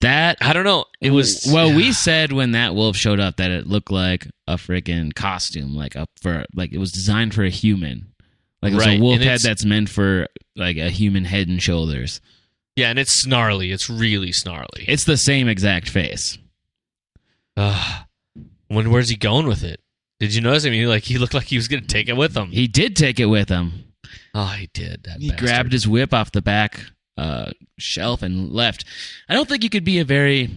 That 0.02 0.40
I 0.42 0.54
don't 0.54 0.64
know. 0.64 0.86
It 1.00 1.12
was 1.12 1.48
well. 1.54 1.76
We 1.76 1.92
said 1.94 2.32
when 2.32 2.54
that 2.54 2.74
wolf 2.74 2.96
showed 2.96 3.20
up 3.20 3.38
that 3.38 3.52
it 3.52 3.68
looked 3.68 3.92
like 3.92 4.28
a 4.48 4.56
freaking 4.56 5.14
costume, 5.14 5.76
like 5.76 5.96
up 5.96 6.10
for 6.20 6.44
like 6.56 6.74
it 6.74 6.80
was 6.80 6.92
designed 6.92 7.36
for 7.36 7.44
a 7.44 7.52
human. 7.52 8.12
Like 8.64 8.72
it 8.72 8.76
was 8.78 8.86
Right, 8.88 9.00
a 9.00 9.02
wolf 9.02 9.16
and 9.18 9.24
head 9.24 9.36
it's- 9.36 9.44
that's 9.44 9.64
meant 9.64 9.90
for 9.90 10.26
like 10.56 10.78
a 10.78 10.90
human 10.90 11.24
head 11.26 11.50
and 11.50 11.62
shoulders. 11.62 12.20
yeah, 12.76 12.90
and 12.90 12.98
it's 12.98 13.12
snarly. 13.22 13.72
It's 13.72 13.92
really 13.92 14.32
snarly. 14.32 14.86
It's 14.88 15.04
the 15.04 15.18
same 15.18 15.48
exact 15.48 15.88
face. 15.88 16.40
Ugh. 17.58 18.06
when 18.68 18.92
where's 18.92 19.10
he 19.10 19.16
going 19.18 19.48
with 19.48 19.64
it? 19.64 19.80
Did 20.20 20.34
you 20.36 20.42
notice? 20.42 20.66
I 20.66 20.70
mean, 20.70 20.88
like 20.88 21.04
he 21.04 21.18
looked 21.18 21.34
like 21.34 21.46
he 21.48 21.58
was 21.58 21.68
gonna 21.68 21.82
take 21.82 22.08
it 22.10 22.18
with 22.18 22.36
him. 22.36 22.50
He 22.52 22.68
did 22.68 22.96
take 22.96 23.20
it 23.20 23.26
with 23.26 23.50
him. 23.50 23.86
oh, 24.34 24.46
he 24.58 24.70
did. 24.74 25.04
That 25.04 25.20
He 25.20 25.30
bastard. 25.30 25.48
grabbed 25.48 25.72
his 25.74 25.88
whip 25.88 26.14
off 26.14 26.32
the 26.32 26.42
back 26.42 26.80
uh, 27.18 27.52
shelf 27.78 28.22
and 28.22 28.52
left. 28.52 28.86
I 29.28 29.34
don't 29.34 29.48
think 29.50 29.64
you 29.64 29.70
could 29.70 29.84
be 29.86 30.00
a 30.00 30.06
very. 30.06 30.50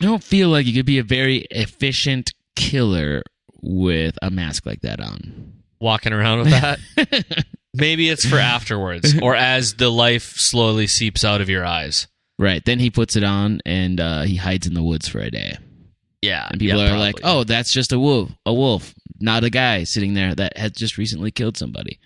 I 0.00 0.04
don't 0.04 0.22
feel 0.22 0.48
like 0.48 0.66
you 0.66 0.72
could 0.74 0.86
be 0.86 0.98
a 0.98 1.02
very 1.02 1.38
efficient 1.50 2.32
killer 2.54 3.22
with 3.60 4.16
a 4.22 4.30
mask 4.30 4.64
like 4.66 4.82
that 4.82 5.00
on. 5.00 5.54
walking 5.80 6.12
around 6.12 6.38
with 6.40 6.50
that. 6.50 6.78
Maybe 7.74 8.08
it's 8.08 8.24
for 8.24 8.38
afterwards, 8.38 9.18
or 9.20 9.34
as 9.34 9.74
the 9.74 9.88
life 9.90 10.34
slowly 10.36 10.86
seeps 10.86 11.24
out 11.24 11.40
of 11.40 11.48
your 11.48 11.64
eyes. 11.66 12.06
Right. 12.38 12.64
Then 12.64 12.78
he 12.78 12.90
puts 12.90 13.16
it 13.16 13.24
on 13.24 13.60
and 13.66 14.00
uh, 14.00 14.22
he 14.22 14.36
hides 14.36 14.66
in 14.68 14.74
the 14.74 14.82
woods 14.82 15.08
for 15.08 15.18
a 15.18 15.30
day. 15.30 15.58
Yeah, 16.22 16.48
And 16.50 16.58
people 16.60 16.82
yeah, 16.84 16.94
are 16.94 16.98
like, 16.98 17.16
"Oh, 17.22 17.44
that's 17.44 17.72
just 17.72 17.92
a 17.92 17.98
wolf, 17.98 18.30
a 18.44 18.52
wolf, 18.52 18.92
not 19.20 19.44
a 19.44 19.50
guy 19.50 19.84
sitting 19.84 20.14
there 20.14 20.34
that 20.34 20.56
had 20.56 20.74
just 20.74 20.98
recently 20.98 21.30
killed 21.30 21.56
somebody." 21.56 21.98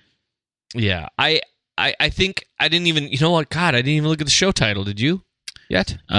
yeah." 0.75 1.09
I, 1.19 1.40
I, 1.78 1.95
I 1.99 2.09
think 2.11 2.45
I 2.61 2.69
didn't 2.69 2.88
even. 2.88 3.09
You 3.09 3.19
know 3.21 3.31
what? 3.31 3.49
God, 3.49 3.75
I 3.75 3.78
didn't 3.78 3.95
even 3.95 4.09
look 4.11 4.21
at 4.21 4.26
the 4.26 4.31
show 4.31 4.52
title. 4.52 4.85
Did 4.85 5.00
you? 5.00 5.23
Yet? 5.71 5.95
Uh, 6.11 6.16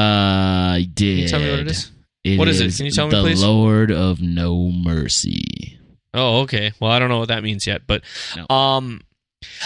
I 0.80 0.90
did. 0.92 1.16
Can 1.16 1.18
you 1.24 1.28
tell 1.28 1.40
me 1.40 1.50
what 1.52 1.60
it 1.60 1.68
is? 1.68 1.92
It 2.24 2.40
What 2.40 2.48
is 2.48 2.60
it? 2.62 2.76
Can 2.76 2.86
you 2.88 2.92
tell 2.92 3.08
me, 3.08 3.22
please? 3.22 3.42
the? 3.42 3.48
Lord 3.48 3.92
of 3.92 4.22
No 4.22 4.72
Mercy. 4.72 5.78
Oh, 6.16 6.42
okay. 6.42 6.72
Well, 6.80 6.90
I 6.92 6.98
don't 7.00 7.10
know 7.10 7.20
what 7.20 7.28
that 7.28 7.44
means 7.44 7.68
yet, 7.68 7.82
but 7.86 8.02
No. 8.36 8.56
um, 8.56 9.02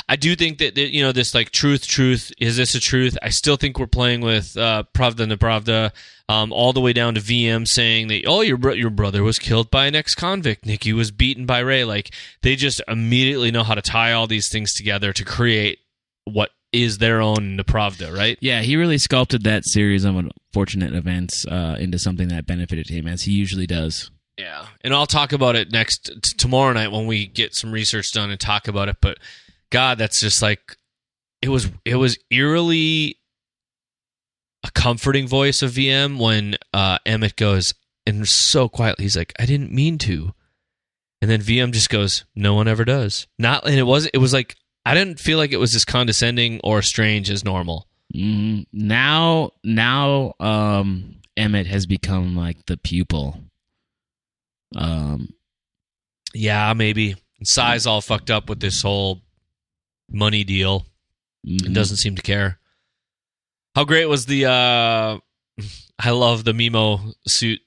I 0.08 0.16
do 0.16 0.36
think 0.36 0.58
that, 0.60 0.76
that 0.76 0.94
you 0.94 1.04
know 1.04 1.12
this 1.12 1.34
like 1.34 1.52
truth, 1.52 1.88
truth. 1.88 2.32
Is 2.38 2.58
this 2.58 2.76
a 2.76 2.80
truth? 2.80 3.18
I 3.22 3.30
still 3.30 3.58
think 3.58 3.80
we're 3.80 3.88
playing 3.88 4.22
with 4.22 4.56
uh, 4.58 4.84
Pravda 4.94 5.32
Nepravda, 5.32 5.92
um, 6.30 6.52
all 6.52 6.74
the 6.74 6.82
way 6.82 6.94
down 6.94 7.16
to 7.16 7.22
VM 7.22 7.68
saying 7.68 8.08
that 8.10 8.24
oh 8.28 8.42
your 8.42 8.58
bro- 8.58 8.74
your 8.74 8.90
brother 8.90 9.24
was 9.24 9.40
killed 9.40 9.72
by 9.72 9.86
an 9.86 9.96
ex 9.96 10.16
convict, 10.16 10.66
Nikki 10.66 10.94
was 10.94 11.12
beaten 11.12 11.46
by 11.46 11.60
Ray. 11.60 11.84
Like 11.84 12.14
they 12.42 12.56
just 12.56 12.82
immediately 12.88 13.52
know 13.52 13.64
how 13.64 13.76
to 13.76 13.82
tie 13.82 14.14
all 14.14 14.28
these 14.28 14.50
things 14.50 14.74
together 14.74 15.14
to 15.14 15.26
create 15.26 15.80
what 16.26 16.52
is 16.74 16.98
their 16.98 17.22
own 17.22 17.58
Nepravda, 17.58 18.16
right? 18.16 18.38
Yeah, 18.42 18.62
he 18.62 18.76
really 18.76 18.98
sculpted 18.98 19.44
that 19.44 19.66
series 19.66 20.04
of 20.04 20.16
unfortunate 20.16 20.94
events 20.94 21.46
uh, 21.46 21.78
into 21.80 21.98
something 21.98 22.28
that 22.28 22.46
benefited 22.46 22.90
him, 22.90 23.08
as 23.08 23.24
he 23.24 23.32
usually 23.32 23.68
does. 23.68 24.12
Yeah, 24.38 24.68
and 24.82 24.94
I'll 24.94 25.08
talk 25.08 25.32
about 25.32 25.56
it 25.56 25.72
next 25.72 26.12
t- 26.22 26.38
tomorrow 26.38 26.74
night 26.74 26.92
when 26.92 27.08
we 27.08 27.26
get 27.26 27.56
some 27.56 27.72
research 27.72 28.12
done 28.12 28.30
and 28.30 28.40
talk 28.40 28.68
about 28.68 28.90
it. 28.90 28.98
But 29.02 29.18
God, 29.72 29.98
that's 29.98 30.20
just 30.20 30.42
like 30.42 30.78
it 31.42 31.50
was. 31.50 31.70
It 31.86 31.96
was 31.96 32.18
eerily 32.32 33.18
a 34.64 34.72
comforting 34.72 35.28
voice 35.28 35.62
of 35.62 35.72
VM 35.72 36.20
when 36.20 36.56
uh, 36.74 36.98
Emmit 37.06 37.36
goes 37.36 37.74
and 38.06 38.28
so 38.28 38.70
quietly 38.70 39.04
he's 39.06 39.18
like, 39.18 39.34
"I 39.40 39.46
didn't 39.46 39.72
mean 39.72 39.98
to," 40.00 40.34
and 41.22 41.30
then 41.30 41.42
VM 41.42 41.72
just 41.74 41.90
goes, 41.90 42.26
"No 42.36 42.54
one 42.54 42.68
ever 42.68 42.86
does." 42.86 43.28
Not, 43.38 43.66
and 43.68 43.76
it 43.76 43.84
was. 43.84 44.06
It 44.08 44.18
was 44.20 44.34
like 44.34 44.56
I 44.86 44.94
didn't 44.94 45.20
feel 45.20 45.38
like 45.38 45.52
it 45.52 45.58
was 45.58 45.76
as 45.76 45.84
condescending 45.86 46.62
or 46.64 46.82
strange 46.82 47.30
as 47.30 47.44
normal. 47.44 47.88
hmm 48.14 48.62
Now, 48.72 49.52
now, 49.64 50.34
um, 50.40 51.18
Emmett 51.36 51.68
has 51.68 51.86
become 51.86 52.36
like 52.38 52.66
the 52.68 52.78
pupil. 52.78 53.44
Um, 54.76 55.34
Yeah, 56.34 56.74
maybe. 56.74 57.16
Sy's 57.44 57.86
all 57.86 58.02
fucked 58.02 58.32
up 58.32 58.50
with 58.50 58.60
this 58.62 58.82
whole 58.82 59.22
money 60.12 60.44
deal. 60.44 60.86
mhm. 61.46 61.66
and 61.66 61.76
doesn't 61.76 61.98
seem 61.98 62.16
to 62.16 62.22
care. 62.22 62.60
How 63.76 63.84
great 63.86 64.06
was 64.08 64.26
the 64.26 64.46
uh 64.46 65.18
I 66.00 66.10
love 66.12 66.44
the 66.44 66.54
Meemo 66.54 67.14
suit 67.28 67.60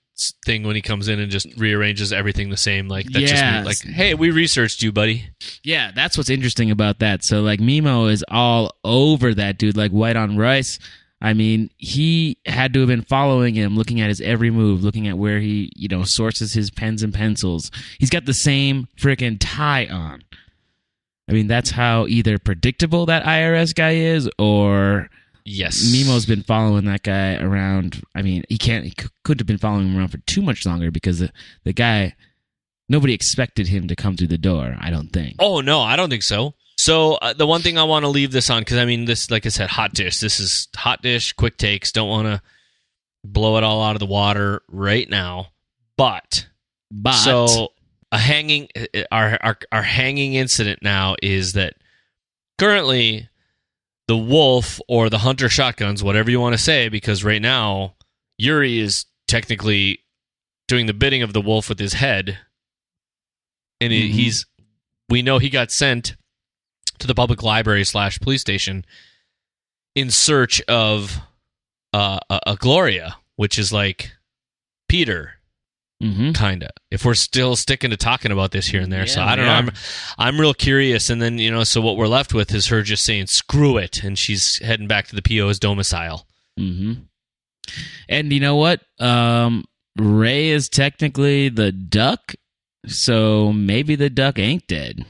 thing 0.45 0.65
when 0.65 0.77
he 0.77 0.83
comes 0.83 1.09
in 1.09 1.19
and 1.19 1.31
just 1.31 1.47
rearranges 1.57 2.13
everything 2.13 2.51
the 2.51 2.57
same 2.57 2.89
like 2.89 3.07
that's 3.07 3.31
Yes. 3.33 3.65
just 3.65 3.87
like 3.87 3.95
hey 3.95 4.13
we 4.15 4.31
researched 4.31 4.83
you 4.83 4.93
buddy 4.93 5.25
Yeah, 5.65 5.93
that's 5.95 6.19
what's 6.19 6.29
interesting 6.31 6.71
about 6.71 6.99
that. 6.99 7.25
So 7.25 7.41
like 7.41 7.61
Meemo 7.61 8.11
is 8.11 8.25
all 8.29 8.75
over 8.85 9.33
that 9.35 9.57
dude 9.59 9.77
like 9.77 9.93
white 9.93 10.17
on 10.17 10.37
rice. 10.37 10.79
I 11.23 11.35
mean, 11.35 11.69
he 11.77 12.39
had 12.47 12.73
to 12.73 12.81
have 12.81 12.89
been 12.89 13.03
following 13.03 13.55
him, 13.55 13.77
looking 13.77 14.01
at 14.01 14.09
his 14.09 14.23
every 14.23 14.51
move, 14.51 14.83
looking 14.83 15.07
at 15.07 15.19
where 15.19 15.39
he, 15.39 15.71
you 15.77 15.87
know, 15.87 16.03
sources 16.03 16.55
his 16.55 16.71
pens 16.71 17.03
and 17.03 17.13
pencils. 17.13 17.71
He's 17.99 18.09
got 18.09 18.25
the 18.25 18.33
same 18.33 18.89
freaking 18.99 19.37
tie 19.39 19.87
on. 19.87 20.23
I 21.31 21.33
mean, 21.33 21.47
that's 21.47 21.71
how 21.71 22.07
either 22.09 22.39
predictable 22.39 23.07
that 23.07 23.25
IRS 23.25 23.75
guy 23.75 23.93
is 23.93 24.29
or 24.39 25.09
yes. 25.45 25.91
Meemo's 25.93 26.27
been 26.27 26.43
following 26.43 26.85
that 26.87 27.03
guy 27.03 27.37
around. 27.37 28.03
I 28.15 28.23
mean, 28.23 28.45
he 28.49 28.59
can't 28.59 28.85
he 28.85 28.91
c- 29.01 29.09
couldn't 29.25 29.41
have 29.41 29.47
been 29.47 29.59
following 29.59 29.89
him 29.89 29.97
around 29.99 30.09
for 30.09 30.19
too 30.19 30.43
much 30.43 30.67
longer 30.67 30.91
because 30.91 31.21
the, 31.21 31.31
the 31.65 31.73
guy 31.73 32.15
nobody 32.89 33.15
expected 33.15 33.69
him 33.69 33.87
to 33.89 33.95
come 33.95 34.17
through 34.17 34.27
the 34.27 34.39
door, 34.39 34.77
I 34.81 34.91
don't 34.91 35.13
think. 35.13 35.37
oh 35.39 35.61
no 35.61 35.81
I 35.81 35.97
don't 35.97 36.11
think 36.11 36.25
so. 36.25 36.55
So 36.77 37.15
uh, 37.15 37.35
the 37.35 37.47
one 37.47 37.61
thing 37.61 37.77
I 37.79 37.85
want 37.85 38.05
to 38.05 38.09
leave 38.09 38.33
this 38.33 38.49
on 38.51 38.63
because 38.63 38.79
I 38.79 38.85
mean 38.85 39.05
this 39.05 39.31
like 39.31 39.47
I 39.47 39.51
said 39.51 39.69
hot 39.71 39.93
dish. 39.93 40.19
This 40.19 40.41
is 40.41 40.67
hot 40.75 41.03
dish 41.03 41.33
quick 41.35 41.57
takes. 41.59 41.93
Don't 41.93 42.09
want 42.09 42.27
to 42.27 42.43
blow 43.23 43.57
it 43.59 43.63
all 43.65 43.83
out 43.85 43.95
of 43.95 44.01
the 44.01 44.07
water 44.07 44.63
right 44.69 45.09
now. 45.09 45.49
But 45.97 46.49
But 46.91 47.13
So 47.13 47.69
a 48.13 48.19
hanging 48.19 48.69
our, 49.13 49.39
our 49.43 49.59
our 49.71 49.83
hanging 49.83 50.35
incident 50.35 50.81
now 50.83 51.15
is 51.23 51.53
that 51.55 51.75
currently 52.59 53.29
the 54.09 54.17
wolf 54.17 54.81
or 54.89 55.09
the 55.09 55.19
hunter 55.19 55.49
shotguns, 55.49 56.03
whatever 56.03 56.31
you 56.31 56.41
want 56.41 56.53
to 56.55 56.59
say, 56.63 56.89
because 56.89 57.23
right 57.23 57.41
now 57.43 57.95
Yuri 58.39 58.81
is 58.81 59.07
technically 59.29 60.01
doing 60.67 60.87
the 60.87 60.95
bidding 60.95 61.23
of 61.23 61.33
the 61.33 61.41
wolf 61.41 61.69
with 61.69 61.79
his 61.79 61.93
head, 61.95 62.39
and 63.81 63.93
Mhm. 63.93 64.11
he's 64.11 64.47
we 65.09 65.23
know 65.23 65.39
he 65.39 65.51
got 65.51 65.71
sent 65.71 66.17
to 66.99 67.07
the 67.07 67.15
public 67.15 67.43
library 67.43 67.85
slash 67.85 68.19
police 68.21 68.41
station 68.41 68.85
in 69.95 70.11
search 70.11 70.61
of 70.63 71.19
uh, 71.93 72.19
a, 72.29 72.41
a 72.49 72.57
Gloria, 72.57 73.17
which 73.37 73.59
is 73.59 73.73
like 73.73 74.13
Peter 74.89 75.40
Mhm. 76.03 76.35
kind 76.35 76.63
of 76.63 76.71
if 76.91 77.05
we're 77.05 77.13
still 77.15 77.57
sticking 77.57 77.91
to 77.91 77.97
talking 77.97 78.33
about 78.33 78.53
this 78.53 78.67
here 78.69 78.81
and 78.81 78.91
there 78.91 79.07
so 79.07 79.21
i 79.21 79.37
don't 79.37 79.45
know 79.45 79.53
are. 79.53 79.57
i'm 79.57 79.71
i'm 80.19 80.41
real 80.41 80.55
curious 80.55 81.11
and 81.11 81.21
then 81.21 81.37
you 81.39 81.51
know 81.51 81.63
so 81.63 81.81
what 81.83 81.99
we're 81.99 82.07
left 82.09 82.33
with 82.33 82.55
is 82.55 82.69
her 82.69 82.81
just 82.83 83.05
saying 83.05 83.27
screw 83.27 83.77
it 83.77 84.03
and 84.03 84.19
she's 84.19 84.59
heading 84.65 84.87
back 84.87 85.09
to 85.09 85.15
the 85.15 85.21
po's 85.21 85.59
domicile 85.59 86.27
hmm 86.57 86.93
And 88.09 88.33
you 88.33 88.41
know 88.41 88.57
what? 88.57 88.81
Um, 88.99 89.65
Ray 89.97 90.49
is 90.49 90.69
technically 90.69 91.49
the 91.51 91.71
duck, 91.71 92.35
so 92.87 93.53
maybe 93.53 93.95
the 93.95 94.11
duck 94.11 94.39
ain't 94.39 94.67
dead 94.67 95.05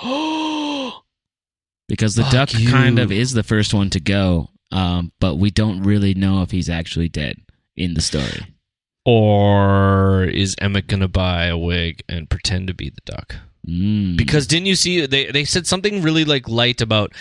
oh 0.00 1.02
because 1.88 2.14
the 2.14 2.22
Fuck 2.24 2.32
duck 2.32 2.54
you. 2.58 2.68
kind 2.70 2.98
of 2.98 3.10
is 3.10 3.32
the 3.32 3.42
first 3.42 3.72
one 3.74 3.90
to 3.90 4.00
go. 4.00 4.50
Um, 4.70 5.10
but 5.18 5.36
we 5.36 5.50
don't 5.50 5.82
really 5.82 6.14
know 6.14 6.42
if 6.42 6.50
he's 6.52 6.68
actually 6.70 7.08
dead 7.08 7.38
in 7.76 7.94
the 7.94 8.00
story. 8.00 8.46
Or 9.04 10.24
is 10.24 10.54
Emmit 10.60 10.86
gonna 10.86 11.08
buy 11.08 11.46
a 11.46 11.58
wig 11.58 12.02
and 12.08 12.28
pretend 12.30 12.66
to 12.68 12.74
be 12.74 12.90
the 12.90 13.00
duck 13.04 13.36
Mm. 13.68 14.16
because 14.16 14.46
didn't 14.46 14.66
you 14.66 14.74
see 14.74 15.04
they 15.04 15.30
they 15.30 15.44
said 15.44 15.66
something 15.66 16.00
really 16.00 16.24
like 16.24 16.48
light 16.48 16.80
about 16.80 17.12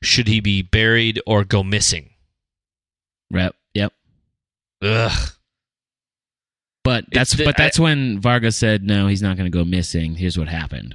should 0.00 0.28
he 0.28 0.38
be 0.38 0.62
buried 0.62 1.20
or 1.26 1.42
go 1.44 1.64
missing 1.64 2.10
Yep. 3.32 3.56
Yep. 3.74 3.92
ugh 4.82 5.32
But 6.84 7.04
that's 7.10 7.34
the- 7.34 7.44
but 7.44 7.56
that's 7.56 7.80
when 7.80 8.20
Vargas 8.20 8.56
said 8.56 8.84
no, 8.84 9.08
he's 9.08 9.20
not 9.22 9.36
going 9.36 9.50
to 9.50 9.56
go 9.58 9.64
missing. 9.64 10.14
Here's 10.14 10.38
what 10.38 10.48
happened. 10.48 10.94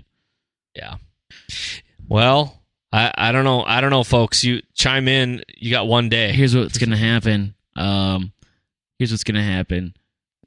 Yeah. 0.76 0.96
Well, 2.08 2.62
I, 2.92 3.12
I 3.16 3.32
don't 3.32 3.44
know. 3.44 3.64
I 3.64 3.82
don't 3.82 3.92
know, 3.92 4.04
folks. 4.04 4.44
You 4.44 4.62
chime 4.74 5.08
in. 5.08 5.44
You 5.58 5.70
got 5.72 5.88
one 5.88 6.10
day. 6.10 6.32
Here's 6.32 6.56
what's 6.56 6.78
going 6.78 6.90
to 6.92 6.98
happen. 6.98 7.54
Um, 7.76 8.32
here's 8.98 9.12
what's 9.12 9.24
going 9.24 9.36
to 9.36 9.44
happen. 9.44 9.94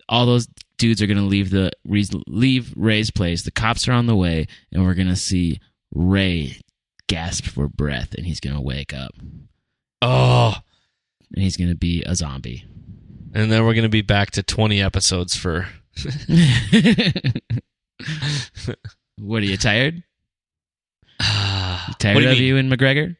All 0.09 0.27
those 0.27 0.47
dudes 0.79 1.03
are 1.03 1.07
going 1.07 1.16
to 1.19 1.23
leave 1.25 1.51
the 1.51 1.73
leave 1.85 2.73
Ray's 2.77 3.11
place. 3.11 3.42
The 3.42 3.51
cops 3.51 3.88
are 3.88 3.92
on 3.92 4.07
the 4.07 4.16
way, 4.16 4.47
and 4.73 4.85
we're 4.85 4.95
going 4.95 5.09
to 5.09 5.16
see 5.16 5.59
Ray 5.95 6.61
gasp 7.09 7.45
for 7.47 7.69
breath, 7.69 8.14
and 8.14 8.27
he's 8.27 8.40
going 8.40 8.55
to 8.57 8.61
wake 8.62 8.92
up, 8.95 9.12
Oh, 10.03 10.55
and 11.35 11.42
he's 11.42 11.57
going 11.57 11.71
to 11.71 11.77
be 11.77 12.03
a 12.05 12.14
zombie. 12.14 12.64
and 13.35 13.51
then 13.51 13.64
we're 13.64 13.75
gonna 13.75 13.88
be 13.88 14.03
back 14.03 14.31
to 14.33 14.42
twenty 14.42 14.81
episodes 14.81 15.35
for. 15.37 15.66
what 19.19 19.42
are 19.42 19.47
you 19.47 19.57
tired? 19.57 20.03
what 21.19 21.99
Tired 21.99 22.23
you 22.23 22.29
of 22.29 22.35
mean? 22.38 22.42
Ewan 22.42 22.71
McGregor? 22.71 23.16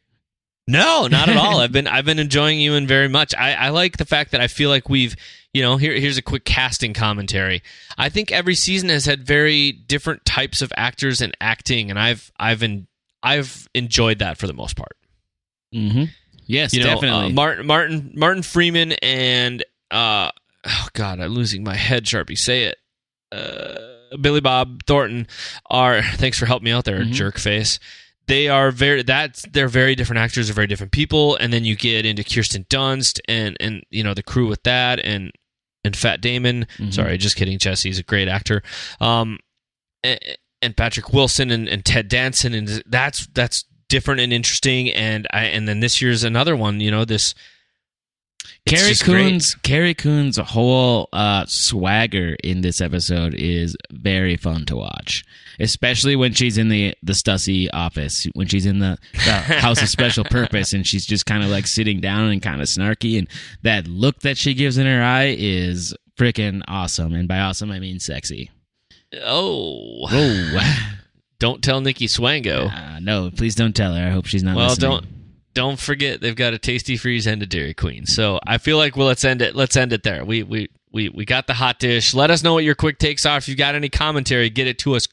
No, 0.67 1.07
not 1.07 1.29
at 1.29 1.37
all. 1.37 1.59
I've 1.61 1.71
been 1.71 1.87
I've 1.87 2.05
been 2.05 2.19
enjoying 2.19 2.59
you 2.59 2.71
Ewan 2.71 2.87
very 2.87 3.07
much. 3.07 3.33
I, 3.35 3.53
I 3.53 3.69
like 3.69 3.97
the 3.97 4.05
fact 4.05 4.31
that 4.31 4.41
I 4.41 4.47
feel 4.47 4.69
like 4.69 4.89
we've 4.89 5.15
you 5.53 5.61
know 5.61 5.77
here 5.77 5.93
here's 5.93 6.17
a 6.17 6.21
quick 6.21 6.45
casting 6.45 6.93
commentary. 6.93 7.63
I 7.97 8.09
think 8.09 8.31
every 8.31 8.55
season 8.55 8.89
has 8.89 9.05
had 9.05 9.23
very 9.25 9.71
different 9.71 10.25
types 10.25 10.61
of 10.61 10.71
actors 10.77 11.21
and 11.21 11.35
acting, 11.41 11.89
and 11.89 11.99
I've 11.99 12.31
I've 12.39 12.61
en- 12.63 12.87
I've 13.23 13.67
enjoyed 13.73 14.19
that 14.19 14.37
for 14.37 14.47
the 14.47 14.53
most 14.53 14.75
part. 14.75 14.95
Mm-hmm. 15.73 16.03
Yes, 16.45 16.73
you 16.73 16.81
know, 16.83 16.93
definitely. 16.95 17.27
uh, 17.27 17.29
Martin 17.29 17.65
Martin 17.65 18.11
Martin 18.15 18.43
Freeman 18.43 18.93
and 19.01 19.63
uh, 19.91 20.31
oh 20.65 20.87
god, 20.93 21.19
I'm 21.19 21.31
losing 21.31 21.63
my 21.63 21.75
head. 21.75 22.05
Sharpie, 22.05 22.37
say 22.37 22.63
it. 22.63 22.77
Uh, 23.31 24.15
Billy 24.21 24.39
Bob 24.41 24.83
Thornton 24.85 25.27
are. 25.69 26.01
Thanks 26.01 26.39
for 26.39 26.45
helping 26.45 26.65
me 26.65 26.71
out 26.71 26.85
there, 26.85 26.99
Mhm. 27.01 27.11
jerk 27.11 27.37
face. 27.37 27.79
They 28.27 28.47
are 28.49 28.71
very. 28.71 29.03
That's 29.03 29.43
they're 29.53 29.67
very 29.69 29.95
different 29.95 30.19
actors. 30.19 30.47
They're 30.47 30.53
very 30.55 30.67
different 30.67 30.91
people. 30.91 31.35
And 31.37 31.51
then 31.53 31.63
you 31.65 31.75
get 31.75 32.05
into 32.05 32.23
Kirsten 32.23 32.65
Dunst 32.69 33.19
and 33.27 33.55
and 33.59 33.83
you 33.89 34.03
know 34.03 34.13
the 34.13 34.23
crew 34.23 34.47
with 34.47 34.63
that 34.63 34.99
and 34.99 35.31
and 35.83 35.95
Fat 35.95 36.19
Damon. 36.21 36.67
Mhm. 36.77 36.93
Sorry, 36.93 37.17
just 37.17 37.35
kidding. 37.35 37.57
Jesse's 37.57 37.99
a 37.99 38.03
great 38.03 38.27
actor. 38.27 38.61
Um, 38.99 39.39
and, 40.03 40.19
and 40.61 40.75
Patrick 40.75 41.13
Wilson 41.13 41.51
and, 41.51 41.67
and 41.69 41.85
Ted 41.85 42.07
Danson 42.09 42.53
and 42.53 42.83
that's 42.85 43.27
that's 43.27 43.63
different 43.89 44.19
and 44.19 44.33
interesting. 44.33 44.91
And 44.91 45.27
I 45.31 45.45
and 45.45 45.67
then 45.67 45.79
this 45.79 46.01
year's 46.01 46.23
another 46.23 46.55
one. 46.55 46.79
You 46.81 46.91
know 46.91 47.05
this. 47.05 47.33
Carrie 48.67 48.89
just 48.89 49.03
great. 49.05 49.23
Coon's 49.29 49.55
Carrie 49.63 49.93
Coon's 49.93 50.37
whole 50.37 51.09
uh, 51.13 51.45
swagger 51.47 52.35
in 52.43 52.61
this 52.61 52.81
episode 52.81 53.33
is 53.33 53.75
very 53.91 54.37
fun 54.37 54.65
to 54.65 54.75
watch, 54.75 55.23
especially 55.59 56.15
when 56.15 56.33
she's 56.33 56.57
in 56.57 56.69
the 56.69 56.95
the 57.03 57.13
Stussy 57.13 57.67
office, 57.73 58.25
when 58.33 58.47
she's 58.47 58.65
in 58.65 58.79
the, 58.79 58.97
the 59.13 59.19
House 59.61 59.81
of 59.81 59.89
Special 59.89 60.23
Purpose, 60.23 60.73
and 60.73 60.85
she's 60.85 61.05
just 61.05 61.25
kind 61.25 61.43
of 61.43 61.49
like 61.49 61.67
sitting 61.67 61.99
down 61.99 62.29
and 62.29 62.41
kind 62.41 62.61
of 62.61 62.67
snarky, 62.67 63.17
and 63.17 63.27
that 63.63 63.87
look 63.87 64.19
that 64.19 64.37
she 64.37 64.53
gives 64.53 64.77
in 64.77 64.85
her 64.85 65.03
eye 65.03 65.35
is 65.37 65.95
freaking 66.17 66.61
awesome, 66.67 67.13
and 67.13 67.27
by 67.27 67.39
awesome 67.39 67.71
I 67.71 67.79
mean 67.79 67.99
sexy. 67.99 68.51
Oh, 69.23 70.07
Oh 70.11 70.75
don't 71.39 71.63
tell 71.63 71.81
Nikki 71.81 72.07
Swango. 72.07 72.71
uh, 72.71 72.99
no! 72.99 73.31
Please 73.31 73.55
don't 73.55 73.75
tell 73.75 73.93
her. 73.93 74.05
I 74.07 74.09
hope 74.11 74.25
she's 74.25 74.43
not. 74.43 74.55
well, 74.55 74.69
listening. 74.69 74.91
don't 74.91 75.05
don't 75.57 75.79
forget 75.79 76.21
they've 76.21 76.35
got 76.35 76.53
a 76.53 76.59
Tastee 76.59 76.99
Freez 76.99 77.25
and 77.25 77.41
a 77.41 77.47
Dairy 77.47 77.73
Queen. 77.73 78.05
So 78.05 78.39
I 78.45 78.59
feel 78.59 78.77
like 78.77 78.95
well, 78.95 79.07
let's 79.07 79.25
end 79.25 79.41
it. 79.41 79.55
Let's 79.55 79.75
end 79.75 79.91
it 79.91 80.03
there. 80.03 80.23
We 80.23 80.43
we 80.43 80.69
we 80.91 81.09
we 81.09 81.25
got 81.25 81.47
the 81.47 81.55
hot 81.55 81.79
dish. 81.79 82.13
Let 82.13 82.29
us 82.29 82.43
know 82.43 82.53
what 82.53 82.63
your 82.63 82.75
quick 82.75 82.99
takes 82.99 83.25
are. 83.25 83.37
If 83.37 83.47
you've 83.49 83.57
got 83.57 83.73
any 83.73 83.89
commentary, 83.89 84.51
get 84.51 84.67
it 84.67 84.77
to 84.79 84.95
us 84.95 85.07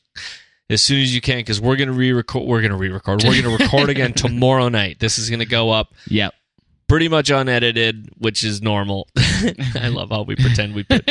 as 0.68 0.82
soon 0.82 1.00
as 1.00 1.14
you 1.14 1.22
can 1.22 1.38
because 1.38 1.62
we're 1.62 1.76
gonna 1.76 1.92
re-record. 1.92 2.46
We're 2.46 2.60
gonna 2.60 2.76
re-record. 2.76 3.24
We're 3.24 3.40
gonna 3.40 3.56
record 3.56 3.88
again 3.88 4.12
tomorrow 4.12 4.68
night. 4.68 4.98
This 5.00 5.18
is 5.18 5.30
gonna 5.30 5.46
go 5.46 5.70
up 5.70 5.94
Yep. 6.08 6.34
Pretty 6.88 7.08
much 7.08 7.30
unedited, 7.30 8.10
which 8.18 8.44
is 8.44 8.60
normal. 8.62 9.08
I 9.74 9.88
love 9.88 10.10
how 10.10 10.22
we 10.22 10.36
pretend 10.36 10.74
we 10.74 10.84
put, 10.84 11.08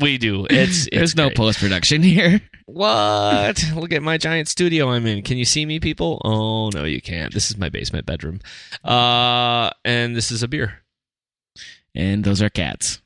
we 0.00 0.18
do. 0.18 0.46
It's, 0.50 0.86
it's 0.86 0.88
There's 0.92 1.16
no 1.16 1.30
post 1.30 1.58
production 1.60 2.02
here. 2.02 2.40
What? 2.66 3.62
Look 3.74 3.92
at 3.92 4.02
my 4.02 4.16
giant 4.18 4.48
studio 4.48 4.90
I'm 4.90 5.06
in. 5.06 5.22
Can 5.22 5.36
you 5.36 5.44
see 5.44 5.66
me, 5.66 5.78
people? 5.80 6.20
Oh 6.24 6.70
no, 6.70 6.84
you 6.84 7.00
can't. 7.02 7.32
This 7.34 7.50
is 7.50 7.56
my 7.58 7.68
basement 7.68 8.06
bedroom. 8.06 8.40
Uh, 8.84 9.70
and 9.84 10.16
this 10.16 10.30
is 10.30 10.42
a 10.42 10.48
beer. 10.48 10.82
and 11.94 12.24
those 12.24 12.40
are 12.40 12.48
cats. 12.48 13.00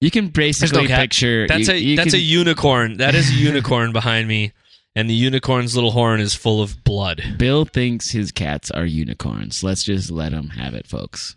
You 0.00 0.10
can 0.10 0.28
basically 0.28 0.86
cat. 0.88 1.00
picture 1.00 1.46
That's 1.46 1.68
you- 1.68 1.74
a 1.74 1.78
you 1.78 1.96
that's 1.96 2.10
can- 2.10 2.20
a 2.20 2.22
unicorn. 2.22 2.96
That 2.98 3.14
is 3.14 3.30
a 3.30 3.34
unicorn 3.34 3.92
behind 3.92 4.28
me, 4.28 4.52
and 4.96 5.08
the 5.08 5.14
unicorn's 5.14 5.76
little 5.76 5.92
horn 5.92 6.20
is 6.20 6.34
full 6.34 6.60
of 6.60 6.82
blood. 6.82 7.22
Bill 7.38 7.64
thinks 7.64 8.10
his 8.10 8.32
cats 8.32 8.70
are 8.72 8.84
unicorns. 8.84 9.62
Let's 9.62 9.84
just 9.84 10.10
let 10.10 10.32
him 10.32 10.48
have 10.50 10.74
it, 10.74 10.86
folks. 10.88 11.36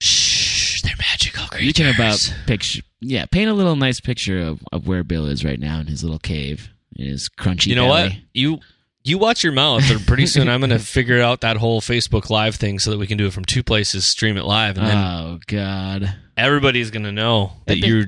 Shh, 0.00 0.82
they're 0.82 0.92
magical 0.98 1.46
creatures. 1.46 1.66
You 1.66 1.72
can 1.74 1.94
about 1.94 2.34
picture, 2.46 2.82
yeah, 3.00 3.26
paint 3.26 3.48
a 3.50 3.54
little 3.54 3.76
nice 3.76 4.00
picture 4.00 4.40
of, 4.40 4.60
of 4.72 4.86
where 4.86 5.04
Bill 5.04 5.26
is 5.26 5.44
right 5.44 5.58
now 5.60 5.78
in 5.80 5.86
his 5.86 6.02
little 6.02 6.18
cave, 6.18 6.70
in 6.96 7.06
his 7.06 7.28
crunchy. 7.28 7.68
You 7.68 7.76
know 7.76 7.86
what? 7.86 8.12
You 8.32 8.58
you 9.04 9.18
watch 9.18 9.44
your 9.44 9.52
mouth, 9.52 9.88
or 9.90 9.98
pretty 9.98 10.26
soon 10.26 10.48
I'm 10.48 10.60
going 10.60 10.70
to 10.78 10.78
figure 10.78 11.20
out 11.20 11.42
that 11.42 11.58
whole 11.58 11.80
Facebook 11.82 12.30
Live 12.30 12.54
thing 12.56 12.78
so 12.78 12.90
that 12.90 12.98
we 12.98 13.06
can 13.06 13.18
do 13.18 13.26
it 13.26 13.32
from 13.34 13.44
two 13.44 13.62
places, 13.62 14.06
stream 14.10 14.36
it 14.36 14.44
live, 14.44 14.78
and 14.78 14.86
then 14.86 14.96
Oh 14.96 15.38
God, 15.46 16.14
everybody's 16.36 16.90
going 16.90 17.04
to 17.04 17.12
know 17.12 17.52
that 17.66 17.74
That'd 17.74 17.82
be- 17.82 17.88
you're 17.88 18.04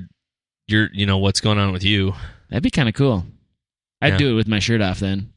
you're 0.67 0.89
you 0.93 1.05
know 1.05 1.19
what's 1.19 1.39
going 1.39 1.57
on 1.59 1.71
with 1.71 1.83
you. 1.83 2.13
that'd 2.49 2.63
be 2.63 2.71
kind 2.71 2.89
of 2.89 2.95
cool. 2.95 3.25
I'd 4.01 4.13
Yeah. 4.13 4.17
do 4.17 4.31
it 4.31 4.35
with 4.35 4.47
my 4.47 4.59
shirt 4.59 4.81
off 4.81 4.99
then. 4.99 5.33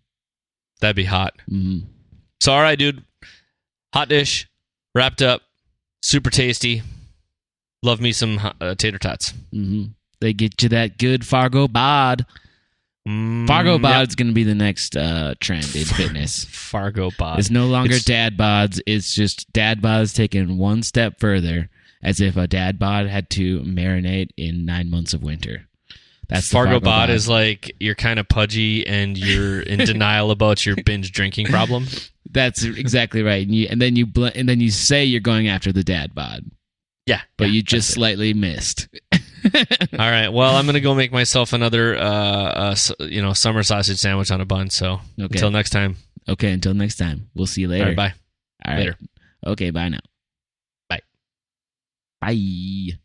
That'd 0.80 0.96
be 0.96 1.04
hot. 1.04 1.34
hmm 1.48 1.80
So 2.40 2.52
all 2.52 2.60
right, 2.62 2.78
dude. 2.78 3.04
Hot 3.94 4.08
dish, 4.08 4.48
wrapped 4.94 5.20
up, 5.22 5.42
super 6.02 6.30
tasty. 6.30 6.82
Love 7.82 8.00
me 8.00 8.12
some 8.12 8.38
uh, 8.60 8.74
tater 8.74 8.98
tots. 8.98 9.32
hmm 9.52 9.84
They 10.20 10.32
get 10.32 10.62
you 10.62 10.68
that 10.70 10.98
good 10.98 11.26
Fargo 11.26 11.66
bod. 11.68 12.26
Mm, 13.08 13.46
Fargo 13.46 13.72
yep. 13.72 13.82
bod's 13.82 14.14
going 14.14 14.28
to 14.28 14.34
be 14.34 14.44
the 14.44 14.54
next 14.54 14.94
uh, 14.96 15.34
trend 15.40 15.64
in 15.74 15.84
fitness. 15.86 16.44
Fargo 16.44 17.10
bod. 17.18 17.38
It's 17.38 17.50
no 17.50 17.66
longer 17.66 17.94
It's- 17.94 18.04
dad 18.04 18.36
bods. 18.36 18.80
It's 18.86 19.14
just 19.14 19.50
dad 19.52 19.80
bods 19.80 20.14
taken 20.14 20.58
one 20.58 20.82
step 20.82 21.18
further, 21.18 21.70
as 22.02 22.20
if 22.20 22.36
a 22.36 22.46
dad 22.46 22.78
bod 22.78 23.06
had 23.06 23.30
to 23.30 23.60
marinate 23.62 24.28
in 24.36 24.66
nine 24.66 24.90
months 24.90 25.14
of 25.14 25.22
winter. 25.22 25.66
That's 26.30 26.48
Fargo, 26.50 26.74
bod, 26.80 26.84
bod 26.84 27.10
is 27.10 27.28
like 27.28 27.74
you're 27.80 27.94
kind 27.96 28.18
of 28.18 28.28
pudgy 28.28 28.86
and 28.86 29.18
you're 29.18 29.60
in 29.60 29.78
denial 29.84 30.30
about 30.30 30.64
your 30.64 30.76
binge 30.84 31.10
drinking 31.12 31.46
problem. 31.46 31.86
That's 32.30 32.62
exactly 32.62 33.22
right. 33.22 33.44
And, 33.44 33.54
you, 33.54 33.66
and 33.68 33.82
then 33.82 33.96
you 33.96 34.06
bl- 34.06 34.26
and 34.34 34.48
then 34.48 34.60
you 34.60 34.70
say 34.70 35.04
you're 35.04 35.20
going 35.20 35.48
after 35.48 35.72
the 35.72 35.82
dad 35.82 36.14
bod, 36.14 36.44
Yeah, 37.06 37.20
but 37.36 37.48
yeah, 37.48 37.54
you 37.54 37.62
just 37.62 37.90
slightly 37.92 38.32
missed. 38.32 38.88
All 39.12 39.18
right. 39.98 40.28
Well, 40.28 40.54
I'm 40.54 40.66
gonna 40.66 40.78
go 40.80 40.94
make 40.94 41.10
myself 41.12 41.52
another, 41.52 41.96
uh, 41.96 42.00
uh, 42.00 42.76
you 43.00 43.20
know, 43.22 43.32
summer 43.32 43.62
sausage 43.64 43.98
sandwich 43.98 44.30
on 44.30 44.40
a 44.40 44.44
bun. 44.44 44.70
So 44.70 45.00
Okay. 45.18 45.24
until 45.32 45.50
next 45.50 45.70
time. 45.70 45.96
Okay. 46.28 46.52
Until 46.52 46.74
next 46.74 46.96
time. 46.96 47.28
We'll 47.34 47.46
see 47.46 47.62
you 47.62 47.68
later. 47.68 47.86
right. 47.86 47.96
Bye. 47.96 48.14
All 48.64 48.72
right. 48.74 48.78
Later. 48.80 48.96
Okay. 49.46 49.70
Bye 49.70 49.88
now. 49.88 50.00
Bye. 50.88 51.00
Bye. 52.20 52.98